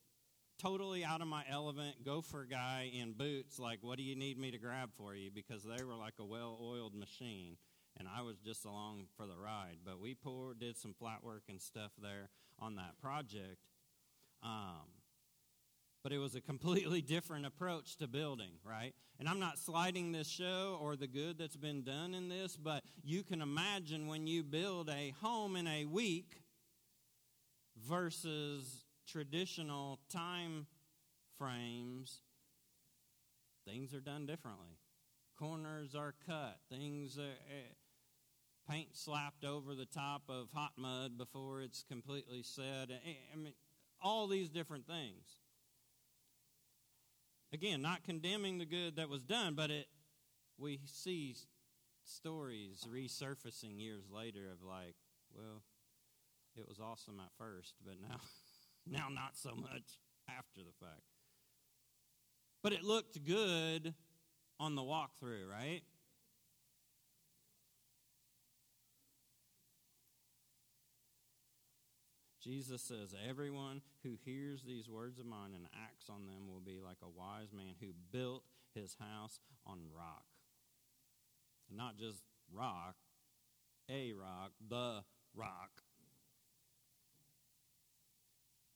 totally 0.63 1.05
out 1.05 1.21
of 1.21 1.27
my 1.27 1.43
element 1.51 2.05
gopher 2.05 2.47
guy 2.49 2.93
in 2.95 3.13
boots, 3.13 3.59
like, 3.59 3.81
what 3.83 3.97
do 3.97 4.05
you 4.05 4.15
need 4.15 4.39
me 4.39 4.53
to 4.53 4.59
grab 4.59 4.91
for 4.97 5.17
you? 5.17 5.31
Because 5.35 5.65
they 5.65 5.83
were 5.83 5.97
like 5.97 6.15
a 6.21 6.25
well 6.25 6.59
oiled 6.63 6.95
machine 6.95 7.57
and 7.99 8.07
I 8.07 8.23
was 8.23 8.39
just 8.39 8.65
along 8.65 9.07
for 9.17 9.27
the 9.27 9.37
ride. 9.37 9.79
But 9.85 9.99
we 9.99 10.15
poured, 10.15 10.61
did 10.61 10.77
some 10.77 10.95
flat 10.95 11.25
work 11.25 11.43
and 11.49 11.61
stuff 11.61 11.91
there 12.01 12.29
on 12.61 12.77
that 12.77 12.99
project. 13.01 13.57
Um, 14.43 14.87
but 16.03 16.13
it 16.13 16.19
was 16.19 16.35
a 16.35 16.41
completely 16.41 17.03
different 17.17 17.47
approach 17.47 17.97
to 17.99 18.07
building, 18.07 18.53
right? 18.65 18.95
And 19.19 19.29
I'm 19.29 19.39
not 19.39 19.59
sliding 19.59 20.13
this 20.13 20.29
show 20.29 20.79
or 20.81 20.97
the 20.97 21.07
good 21.07 21.39
that's 21.39 21.57
been 21.57 21.83
done 21.83 22.15
in 22.15 22.29
this, 22.29 22.57
but 22.57 22.83
you 23.03 23.23
can 23.23 23.43
imagine 23.43 24.07
when 24.07 24.27
you 24.27 24.43
build 24.43 24.89
a 24.89 25.15
home 25.21 25.57
in 25.57 25.67
a 25.67 25.85
week 25.85 26.43
versus 27.87 28.85
traditional 29.07 29.99
time 30.11 30.67
frames, 31.37 32.23
things 33.67 33.93
are 33.93 34.01
done 34.01 34.27
differently. 34.27 34.79
Corners 35.39 35.95
are 35.95 36.15
cut, 36.27 36.59
things 36.71 37.19
are. 37.19 37.23
Uh, 37.23 37.75
paint 38.71 38.97
slapped 38.97 39.45
over 39.45 39.75
the 39.75 39.87
top 39.87 40.23
of 40.29 40.49
hot 40.55 40.73
mud 40.77 41.19
before 41.19 41.61
it's 41.61 41.83
completely 41.83 42.43
set. 42.43 42.89
I 42.91 43.37
mean, 43.37 43.55
all 44.03 44.27
these 44.27 44.49
different 44.49 44.87
things. 44.87 45.25
Again, 47.53 47.83
not 47.83 48.05
condemning 48.05 48.59
the 48.59 48.65
good 48.65 48.97
that 48.97 49.09
was 49.09 49.23
done, 49.23 49.55
but 49.55 49.71
it 49.71 49.87
we 50.59 50.81
see 50.85 51.35
stories 52.05 52.87
resurfacing 52.93 53.81
years 53.81 54.05
later 54.13 54.51
of 54.53 54.63
like, 54.63 54.95
well, 55.35 55.63
it 56.57 56.69
was 56.69 56.79
awesome 56.79 57.21
at 57.21 57.31
first, 57.39 57.75
but 57.85 57.95
now 58.01 58.21
now 58.87 59.09
not 59.09 59.37
so 59.37 59.55
much 59.55 59.99
after 60.29 60.61
the 60.61 60.87
fact. 60.87 61.03
But 62.63 62.73
it 62.73 62.85
looked 62.85 63.25
good 63.25 63.95
on 64.59 64.75
the 64.75 64.83
walkthrough, 64.83 65.49
right? 65.51 65.83
Jesus 72.51 72.83
says, 72.83 73.15
Everyone 73.29 73.81
who 74.03 74.19
hears 74.25 74.65
these 74.65 74.89
words 74.89 75.21
of 75.21 75.27
mine 75.27 75.53
and 75.55 75.69
acts 75.87 76.11
on 76.11 76.27
them 76.27 76.49
will 76.49 76.61
be 76.61 76.81
like 76.85 76.97
a 77.01 77.09
wise 77.09 77.53
man 77.53 77.75
who 77.81 77.89
built 78.11 78.43
his 78.75 78.97
house 78.99 79.39
on 79.65 79.79
rock. 79.97 80.25
And 81.69 81.79
not 81.79 81.97
just 81.97 82.25
rock, 82.53 82.97
a 83.89 84.13
rock, 84.15 84.51
the 84.69 85.05
rock. 85.37 85.83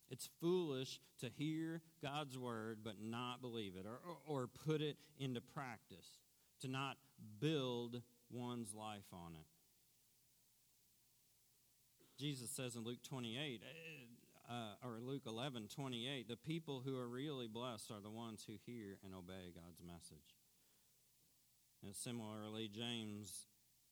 It's 0.08 0.28
foolish 0.40 1.00
to 1.20 1.28
hear 1.28 1.82
God's 2.00 2.38
word 2.38 2.78
but 2.84 3.02
not 3.02 3.40
believe 3.40 3.74
it 3.76 3.87
or, 3.87 3.98
or, 4.28 4.42
or 4.42 4.46
put 4.46 4.82
it 4.82 4.98
into 5.18 5.40
practice, 5.40 6.20
to 6.60 6.68
not 6.68 6.96
build 7.40 8.02
one's 8.30 8.72
life 8.72 9.12
on 9.12 9.34
it. 9.34 9.46
Jesus 12.18 12.50
says 12.50 12.77
in 12.77 12.85
Luke 12.85 13.03
28, 13.09 13.62
uh, 14.48 14.53
uh, 14.53 14.87
or 14.87 15.00
Luke 15.00 15.22
11, 15.27 15.68
28, 15.74 16.29
the 16.29 16.37
people 16.37 16.83
who 16.85 16.96
are 16.96 17.09
really 17.09 17.48
blessed 17.48 17.90
are 17.90 18.00
the 18.00 18.11
ones 18.11 18.44
who 18.46 18.55
hear 18.64 18.98
and 19.05 19.14
obey 19.14 19.53
God's 19.55 19.83
message. 19.85 20.38
And 21.85 21.94
similarly, 21.94 22.70
James, 22.72 23.46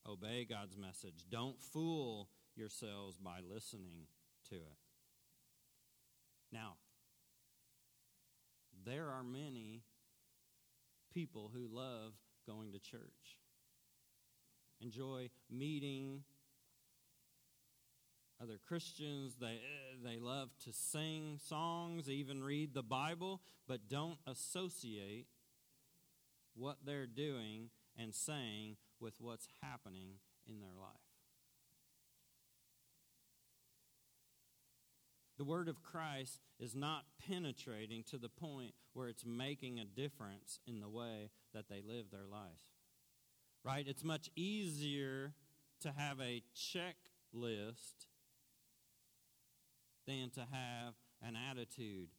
obey 0.07 0.45
God's 0.49 0.77
message. 0.77 1.25
Don't 1.29 1.61
fool 1.61 2.29
yourselves 2.55 3.17
by 3.17 3.39
listening 3.47 4.07
to 4.49 4.55
it. 4.55 4.77
Now, 6.51 6.75
there 8.85 9.09
are 9.09 9.23
many 9.23 9.83
people 11.13 11.51
who 11.53 11.67
love 11.71 12.13
going 12.47 12.71
to 12.73 12.79
church, 12.79 13.39
enjoy 14.81 15.29
meeting 15.49 16.23
other 18.41 18.59
Christians. 18.67 19.35
They, 19.39 19.59
they 20.03 20.19
love 20.19 20.49
to 20.65 20.73
sing 20.73 21.39
songs, 21.43 22.09
even 22.09 22.43
read 22.43 22.73
the 22.73 22.83
Bible, 22.83 23.41
but 23.67 23.87
don't 23.89 24.17
associate 24.27 25.27
what 26.55 26.77
they're 26.85 27.07
doing 27.07 27.69
and 27.97 28.13
saying 28.13 28.77
with 28.99 29.15
what's 29.19 29.47
happening 29.61 30.19
in 30.47 30.59
their 30.59 30.75
life. 30.79 30.89
The 35.37 35.43
word 35.43 35.67
of 35.67 35.81
Christ 35.81 36.41
is 36.59 36.75
not 36.75 37.05
penetrating 37.27 38.03
to 38.03 38.17
the 38.17 38.29
point 38.29 38.73
where 38.93 39.07
it's 39.07 39.25
making 39.25 39.79
a 39.79 39.85
difference 39.85 40.59
in 40.67 40.79
the 40.79 40.89
way 40.89 41.31
that 41.53 41.69
they 41.69 41.81
live 41.81 42.11
their 42.11 42.27
life. 42.31 42.69
Right? 43.63 43.87
It's 43.87 44.03
much 44.03 44.29
easier 44.35 45.33
to 45.81 45.91
have 45.91 46.19
a 46.19 46.43
checklist 46.55 48.07
than 50.05 50.29
to 50.31 50.41
have 50.41 50.93
an 51.21 51.35
attitude 51.49 52.09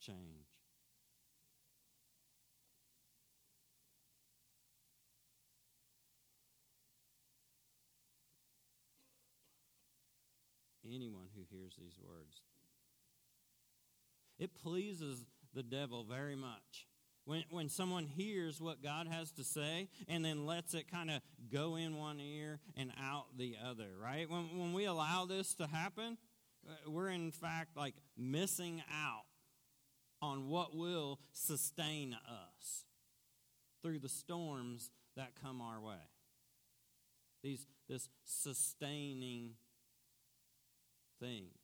change. 0.00 0.46
Anyone 10.92 11.28
who 11.36 11.42
hears 11.48 11.76
these 11.78 11.98
words. 12.02 12.42
It 14.38 14.54
pleases 14.54 15.24
the 15.54 15.62
devil 15.62 16.04
very 16.04 16.34
much. 16.34 16.88
When, 17.26 17.44
when 17.50 17.68
someone 17.68 18.06
hears 18.06 18.60
what 18.60 18.82
God 18.82 19.06
has 19.06 19.30
to 19.32 19.44
say 19.44 19.88
and 20.08 20.24
then 20.24 20.46
lets 20.46 20.74
it 20.74 20.90
kind 20.90 21.10
of 21.10 21.20
go 21.52 21.76
in 21.76 21.96
one 21.96 22.18
ear 22.18 22.58
and 22.76 22.90
out 23.00 23.26
the 23.36 23.56
other, 23.64 23.88
right? 24.02 24.28
When, 24.28 24.58
when 24.58 24.72
we 24.72 24.86
allow 24.86 25.26
this 25.26 25.54
to 25.56 25.66
happen, 25.66 26.16
Uh, 26.68 26.90
we're 26.90 27.08
in 27.08 27.30
fact 27.32 27.76
like 27.76 27.94
missing 28.16 28.82
out 28.92 29.24
on 30.22 30.48
what 30.48 30.76
will 30.76 31.18
sustain 31.32 32.14
us 32.28 32.84
through 33.82 33.98
the 33.98 34.08
storms 34.08 34.90
that 35.16 35.30
come 35.42 35.60
our 35.60 35.80
way. 35.80 35.94
These 37.42 37.66
this 37.88 38.08
sustaining 38.24 39.54
things. 41.20 41.54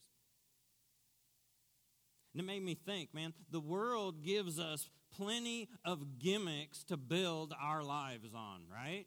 And 2.32 2.42
it 2.42 2.46
made 2.46 2.62
me 2.62 2.74
think, 2.74 3.14
man, 3.14 3.32
the 3.50 3.61
world 3.61 4.22
gives 4.22 4.59
us 4.59 4.90
plenty 5.16 5.68
of 5.85 6.18
gimmicks 6.18 6.82
to 6.85 6.96
build 6.96 7.54
our 7.59 7.82
lives 7.82 8.35
on, 8.35 8.62
right? 8.70 9.06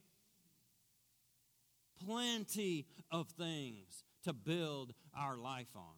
Plenty 2.03 2.87
of 3.11 3.27
things 3.29 4.03
to 4.23 4.33
build 4.33 4.93
our 5.17 5.37
life 5.37 5.75
on. 5.75 5.95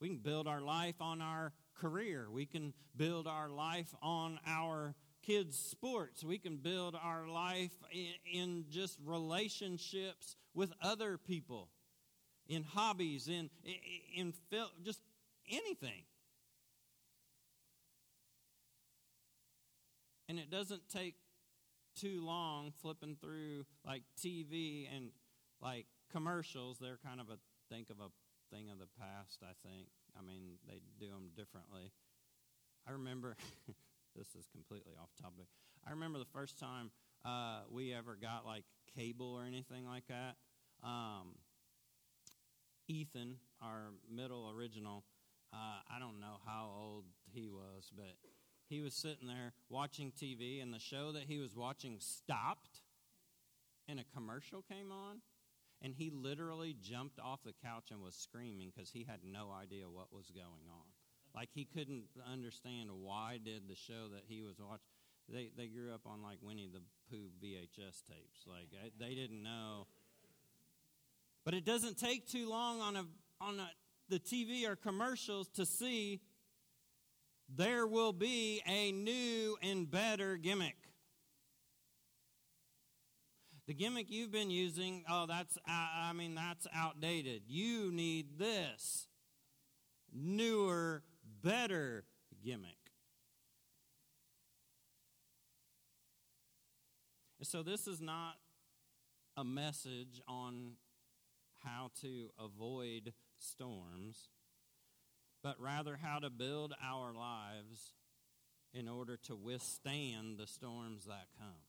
We 0.00 0.08
can 0.08 0.18
build 0.18 0.46
our 0.46 0.60
life 0.60 1.00
on 1.00 1.22
our 1.22 1.52
career. 1.74 2.28
We 2.30 2.46
can 2.46 2.74
build 2.96 3.26
our 3.26 3.48
life 3.48 3.94
on 4.02 4.38
our 4.46 4.94
kids' 5.22 5.58
sports. 5.58 6.22
We 6.22 6.38
can 6.38 6.58
build 6.58 6.96
our 7.00 7.26
life 7.26 7.72
in, 7.90 8.12
in 8.32 8.64
just 8.70 8.98
relationships 9.04 10.36
with 10.52 10.72
other 10.82 11.18
people, 11.18 11.70
in 12.46 12.62
hobbies, 12.62 13.28
in, 13.28 13.50
in, 13.64 13.74
in 14.14 14.34
just 14.84 15.00
anything. 15.50 16.04
And 20.28 20.38
it 20.38 20.50
doesn't 20.50 20.88
take 20.88 21.14
too 21.96 22.24
long 22.24 22.72
flipping 22.82 23.16
through 23.20 23.64
like 23.86 24.02
TV 24.20 24.88
and 24.94 25.10
like 25.60 25.86
commercials, 26.14 26.78
they're 26.80 26.98
kind 27.04 27.20
of 27.20 27.28
a 27.28 27.38
think 27.68 27.90
of 27.90 27.98
a 27.98 28.08
thing 28.54 28.70
of 28.70 28.78
the 28.78 28.86
past, 29.00 29.42
I 29.42 29.52
think. 29.66 29.88
I 30.16 30.22
mean, 30.22 30.58
they 30.66 30.80
do 31.00 31.10
them 31.10 31.30
differently. 31.36 31.90
I 32.86 32.92
remember, 32.92 33.36
this 34.16 34.28
is 34.38 34.46
completely 34.52 34.92
off 35.00 35.10
topic. 35.20 35.46
I 35.86 35.90
remember 35.90 36.20
the 36.20 36.32
first 36.32 36.58
time 36.58 36.90
uh, 37.24 37.62
we 37.68 37.92
ever 37.92 38.16
got 38.20 38.46
like 38.46 38.64
cable 38.94 39.34
or 39.34 39.44
anything 39.44 39.86
like 39.86 40.04
that. 40.08 40.36
Um, 40.84 41.34
Ethan, 42.86 43.36
our 43.60 43.90
middle 44.08 44.52
original, 44.56 45.04
uh, 45.52 45.80
I 45.90 45.98
don't 45.98 46.20
know 46.20 46.36
how 46.46 46.70
old 46.78 47.04
he 47.32 47.48
was, 47.48 47.90
but 47.94 48.14
he 48.68 48.80
was 48.80 48.94
sitting 48.94 49.26
there 49.26 49.52
watching 49.68 50.12
TV, 50.12 50.62
and 50.62 50.72
the 50.72 50.78
show 50.78 51.12
that 51.12 51.24
he 51.24 51.38
was 51.38 51.56
watching 51.56 51.96
stopped, 51.98 52.82
and 53.88 53.98
a 53.98 54.04
commercial 54.14 54.62
came 54.62 54.92
on 54.92 55.20
and 55.84 55.94
he 55.94 56.10
literally 56.10 56.74
jumped 56.80 57.20
off 57.20 57.40
the 57.44 57.52
couch 57.62 57.90
and 57.90 58.00
was 58.00 58.14
screaming 58.14 58.72
because 58.74 58.90
he 58.90 59.04
had 59.04 59.20
no 59.22 59.52
idea 59.52 59.84
what 59.84 60.10
was 60.10 60.30
going 60.30 60.66
on. 60.70 60.86
Like 61.34 61.50
he 61.54 61.66
couldn't 61.66 62.04
understand 62.32 62.88
why 62.90 63.38
did 63.44 63.68
the 63.68 63.76
show 63.76 64.08
that 64.12 64.22
he 64.26 64.40
was 64.40 64.56
watching. 64.58 64.80
They 65.28 65.50
they 65.56 65.66
grew 65.66 65.92
up 65.92 66.00
on 66.06 66.22
like 66.22 66.38
Winnie 66.40 66.70
the 66.72 66.80
Pooh 67.10 67.28
VHS 67.42 68.02
tapes. 68.08 68.46
Like 68.46 68.68
they 68.98 69.14
didn't 69.14 69.42
know. 69.42 69.86
But 71.44 71.52
it 71.52 71.66
doesn't 71.66 71.98
take 71.98 72.26
too 72.26 72.48
long 72.48 72.80
on 72.80 72.96
a 72.96 73.04
on 73.40 73.60
a, 73.60 73.70
the 74.08 74.18
TV 74.18 74.66
or 74.66 74.76
commercials 74.76 75.48
to 75.50 75.66
see 75.66 76.20
there 77.54 77.86
will 77.86 78.14
be 78.14 78.62
a 78.66 78.90
new 78.92 79.58
and 79.62 79.90
better 79.90 80.38
gimmick. 80.38 80.76
The 83.66 83.74
gimmick 83.74 84.10
you've 84.10 84.30
been 84.30 84.50
using, 84.50 85.04
oh, 85.08 85.24
that's, 85.26 85.56
I 85.66 86.08
I 86.10 86.12
mean, 86.12 86.34
that's 86.34 86.66
outdated. 86.74 87.42
You 87.46 87.90
need 87.90 88.38
this 88.38 89.08
newer, 90.12 91.02
better 91.42 92.04
gimmick. 92.44 92.76
So, 97.42 97.62
this 97.62 97.86
is 97.86 98.00
not 98.00 98.34
a 99.36 99.44
message 99.44 100.20
on 100.28 100.72
how 101.62 101.90
to 102.00 102.30
avoid 102.38 103.12
storms, 103.36 104.28
but 105.42 105.60
rather 105.60 105.98
how 106.02 106.18
to 106.20 106.30
build 106.30 106.74
our 106.82 107.12
lives 107.12 107.92
in 108.72 108.88
order 108.88 109.16
to 109.24 109.36
withstand 109.36 110.38
the 110.38 110.46
storms 110.46 111.04
that 111.06 111.26
come. 111.38 111.63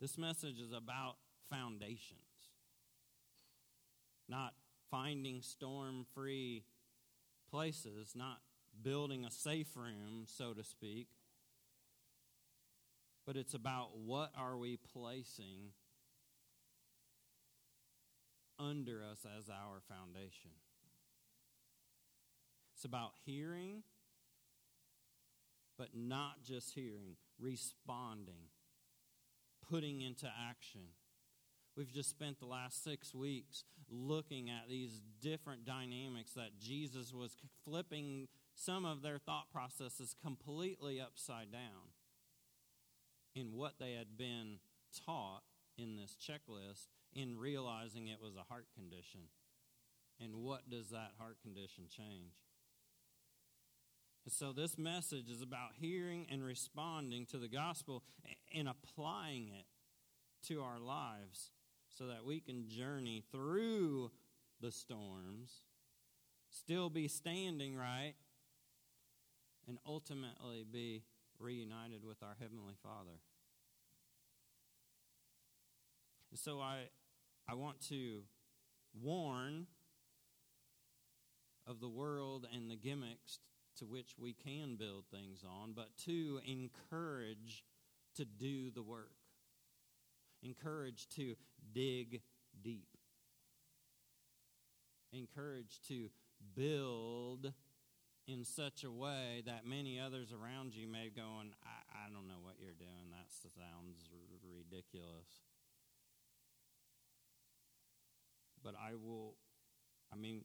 This 0.00 0.16
message 0.16 0.58
is 0.58 0.72
about 0.72 1.16
foundations, 1.50 2.20
not 4.28 4.54
finding 4.90 5.42
storm 5.42 6.06
free 6.14 6.64
places, 7.50 8.12
not 8.14 8.38
building 8.82 9.26
a 9.26 9.30
safe 9.30 9.76
room, 9.76 10.24
so 10.24 10.54
to 10.54 10.64
speak, 10.64 11.08
but 13.26 13.36
it's 13.36 13.52
about 13.52 13.98
what 13.98 14.32
are 14.38 14.56
we 14.56 14.78
placing 14.94 15.72
under 18.58 19.02
us 19.02 19.26
as 19.38 19.50
our 19.50 19.80
foundation. 19.86 20.52
It's 22.74 22.86
about 22.86 23.10
hearing, 23.26 23.82
but 25.76 25.88
not 25.94 26.42
just 26.42 26.72
hearing, 26.72 27.16
responding, 27.38 28.48
putting 29.70 30.00
into 30.00 30.26
action. 30.26 30.80
We've 31.76 31.92
just 31.92 32.10
spent 32.10 32.40
the 32.40 32.46
last 32.46 32.82
six 32.82 33.14
weeks 33.14 33.64
looking 33.88 34.50
at 34.50 34.68
these 34.68 35.00
different 35.20 35.64
dynamics 35.64 36.32
that 36.32 36.58
Jesus 36.58 37.12
was 37.12 37.36
flipping 37.64 38.28
some 38.54 38.84
of 38.84 39.02
their 39.02 39.18
thought 39.18 39.50
processes 39.52 40.14
completely 40.20 41.00
upside 41.00 41.52
down 41.52 41.94
in 43.34 43.54
what 43.54 43.74
they 43.78 43.92
had 43.92 44.18
been 44.18 44.58
taught 45.06 45.42
in 45.78 45.96
this 45.96 46.16
checklist 46.20 46.88
in 47.14 47.38
realizing 47.38 48.08
it 48.08 48.20
was 48.20 48.36
a 48.36 48.52
heart 48.52 48.66
condition. 48.74 49.20
And 50.20 50.34
what 50.36 50.68
does 50.68 50.90
that 50.90 51.12
heart 51.18 51.38
condition 51.42 51.84
change? 51.88 52.34
And 54.24 54.32
so, 54.32 54.52
this 54.52 54.76
message 54.76 55.30
is 55.30 55.42
about 55.42 55.70
hearing 55.80 56.26
and 56.30 56.44
responding 56.44 57.26
to 57.26 57.38
the 57.38 57.48
gospel 57.48 58.02
and 58.54 58.68
applying 58.68 59.48
it 59.48 59.66
to 60.48 60.62
our 60.62 60.78
lives 60.78 61.50
so 61.88 62.06
that 62.06 62.24
we 62.24 62.40
can 62.40 62.68
journey 62.68 63.24
through 63.32 64.10
the 64.60 64.70
storms, 64.70 65.62
still 66.50 66.90
be 66.90 67.08
standing 67.08 67.76
right, 67.76 68.14
and 69.66 69.78
ultimately 69.86 70.64
be 70.70 71.02
reunited 71.38 72.04
with 72.04 72.22
our 72.22 72.36
Heavenly 72.38 72.74
Father. 72.82 73.18
So 76.34 76.60
I, 76.60 76.88
I 77.48 77.54
want 77.54 77.80
to 77.88 78.22
warn 79.02 79.66
of 81.66 81.80
the 81.80 81.88
world 81.88 82.46
and 82.54 82.70
the 82.70 82.76
gimmicks 82.76 83.38
to 83.80 83.86
which 83.86 84.14
we 84.18 84.32
can 84.32 84.76
build 84.76 85.04
things 85.10 85.42
on, 85.44 85.72
but 85.74 85.88
to 86.04 86.40
encourage 86.46 87.64
to 88.16 88.24
do 88.24 88.70
the 88.70 88.82
work. 88.82 89.12
Encourage 90.42 91.08
to 91.16 91.34
dig 91.72 92.20
deep. 92.62 92.88
Encourage 95.12 95.80
to 95.88 96.10
build 96.54 97.52
in 98.26 98.44
such 98.44 98.84
a 98.84 98.90
way 98.90 99.42
that 99.46 99.66
many 99.66 99.98
others 99.98 100.32
around 100.32 100.74
you 100.74 100.86
may 100.86 101.10
go, 101.14 101.22
I, 101.64 102.06
I 102.06 102.12
don't 102.12 102.28
know 102.28 102.40
what 102.42 102.54
you're 102.60 102.78
doing. 102.78 103.10
That 103.10 103.30
sounds 103.30 104.08
ridiculous. 104.44 105.40
But 108.62 108.74
I 108.74 108.92
will, 108.94 109.34
I 110.12 110.16
mean, 110.16 110.44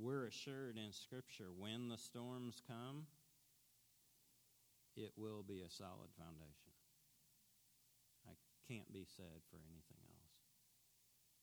we're 0.00 0.26
assured 0.26 0.76
in 0.76 0.92
Scripture 0.92 1.48
when 1.56 1.88
the 1.88 1.98
storms 1.98 2.62
come, 2.66 3.06
it 4.96 5.12
will 5.16 5.42
be 5.42 5.60
a 5.60 5.70
solid 5.70 6.10
foundation. 6.16 6.72
I 8.26 8.32
can't 8.68 8.92
be 8.92 9.04
said 9.16 9.44
for 9.50 9.56
anything 9.56 10.00
else. 10.08 10.40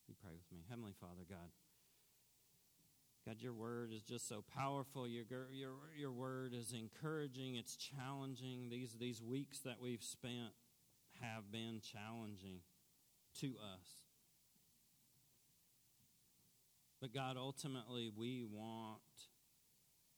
You 0.07 0.15
pray 0.21 0.33
with 0.33 0.51
me. 0.51 0.65
Heavenly 0.69 0.95
Father, 0.99 1.23
God. 1.29 1.51
God, 3.25 3.41
your 3.41 3.53
word 3.53 3.91
is 3.93 4.03
just 4.03 4.27
so 4.27 4.43
powerful. 4.55 5.07
Your, 5.07 5.25
your, 5.51 5.75
your 5.97 6.11
word 6.11 6.53
is 6.53 6.73
encouraging. 6.73 7.55
It's 7.55 7.75
challenging. 7.75 8.69
These, 8.69 8.95
these 8.99 9.21
weeks 9.21 9.59
that 9.59 9.81
we've 9.81 10.03
spent 10.03 10.55
have 11.21 11.51
been 11.51 11.81
challenging 11.81 12.61
to 13.41 13.55
us. 13.59 14.06
But 17.01 17.13
God, 17.13 17.37
ultimately, 17.37 18.09
we 18.15 18.43
want 18.43 19.01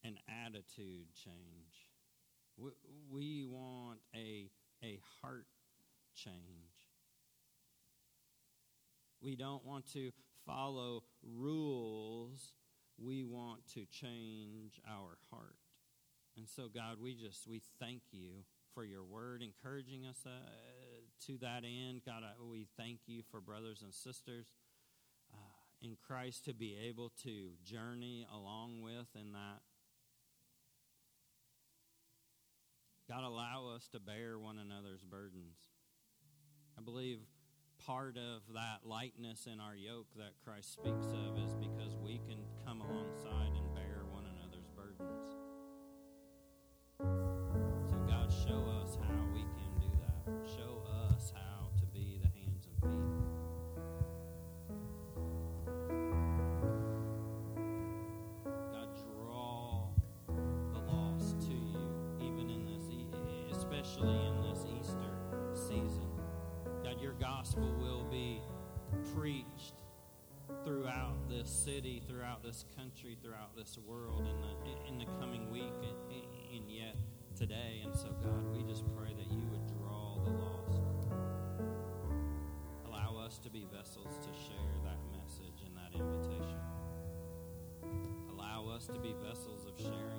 an 0.04 0.18
attitude 0.46 1.08
change. 1.14 1.36
We, 3.12 3.46
want 3.46 4.00
a, 4.16 4.50
a 4.84 5.00
heart 5.22 5.48
change. 6.16 6.36
We 9.22 9.36
don't 9.36 9.66
want 9.66 9.92
to 9.94 10.12
follow 10.46 11.04
rules 11.24 12.54
we 13.02 13.24
want 13.24 13.62
to 13.74 13.86
change 13.86 14.80
our 14.88 15.18
heart. 15.32 15.56
And 16.38 16.48
so, 16.48 16.70
God, 16.74 16.98
we 17.02 17.16
just, 17.16 17.48
we 17.48 17.62
thank 17.80 18.02
you 18.12 18.44
for 18.74 18.84
your 18.84 19.04
word 19.04 19.42
encouraging 19.42 20.06
us 20.06 20.24
uh, 20.26 20.30
to 21.26 21.38
that 21.40 21.64
end. 21.66 22.02
God, 22.06 22.24
I, 22.24 22.32
we 22.44 22.68
thank 22.78 23.00
you 23.08 23.24
for 23.32 23.42
brothers 23.42 23.82
and 23.84 23.94
sisters 23.94 24.48
in 25.82 25.98
Christ 26.08 26.46
to 26.46 26.54
be 26.54 26.78
able 26.88 27.12
to 27.24 27.52
journey 27.64 28.26
along 28.34 28.82
with 28.82 29.08
in 29.16 29.32
that. 29.34 29.62
God, 33.10 33.24
allow 33.24 33.74
us 33.76 33.88
to 33.94 34.00
bear 34.00 34.38
one 34.38 34.60
another's 34.60 35.04
burdens. 35.04 35.58
I 36.78 36.82
believe 36.82 37.20
part 37.86 38.18
of 38.18 38.42
that 38.54 38.88
lightness 38.88 39.48
in 39.52 39.60
our 39.60 39.76
yoke 39.76 40.08
that 40.18 40.34
Christ 40.46 40.74
speaks 40.74 41.08
of 41.08 41.38
is 41.44 41.56
because 41.56 41.98
we 42.04 42.20
can 42.28 42.40
come 42.66 42.82
alongside 42.82 43.54
and 43.58 43.74
bear 43.74 44.04
one 44.12 44.26
another's 44.26 44.70
burdens. 44.76 45.29
Gospel 67.30 67.72
will 67.80 68.06
be 68.10 68.42
preached 69.16 69.74
throughout 70.66 71.16
this 71.30 71.48
city, 71.48 72.02
throughout 72.08 72.44
this 72.44 72.66
country, 72.76 73.18
throughout 73.22 73.56
this 73.56 73.78
world 73.88 74.28
in 74.28 74.42
the, 74.42 74.88
in 74.88 74.98
the 74.98 75.06
coming 75.20 75.50
week 75.52 75.74
and, 75.84 76.24
and 76.56 76.72
yet 76.72 76.96
today. 77.38 77.82
And 77.86 77.96
so, 77.96 78.08
God, 78.24 78.56
we 78.56 78.64
just 78.64 78.84
pray 78.98 79.14
that 79.16 79.32
you 79.32 79.46
would 79.52 79.68
draw 79.78 80.18
the 80.24 80.32
lost. 80.32 80.82
Allow 82.88 83.24
us 83.24 83.38
to 83.40 83.50
be 83.52 83.68
vessels 83.72 84.18
to 84.22 84.30
share 84.48 84.74
that 84.84 84.98
message 85.14 85.62
and 85.66 85.78
that 85.78 85.94
invitation. 85.94 86.58
Allow 88.34 88.70
us 88.76 88.88
to 88.88 89.00
be 89.00 89.14
vessels 89.24 89.68
of 89.68 89.80
sharing. 89.80 90.19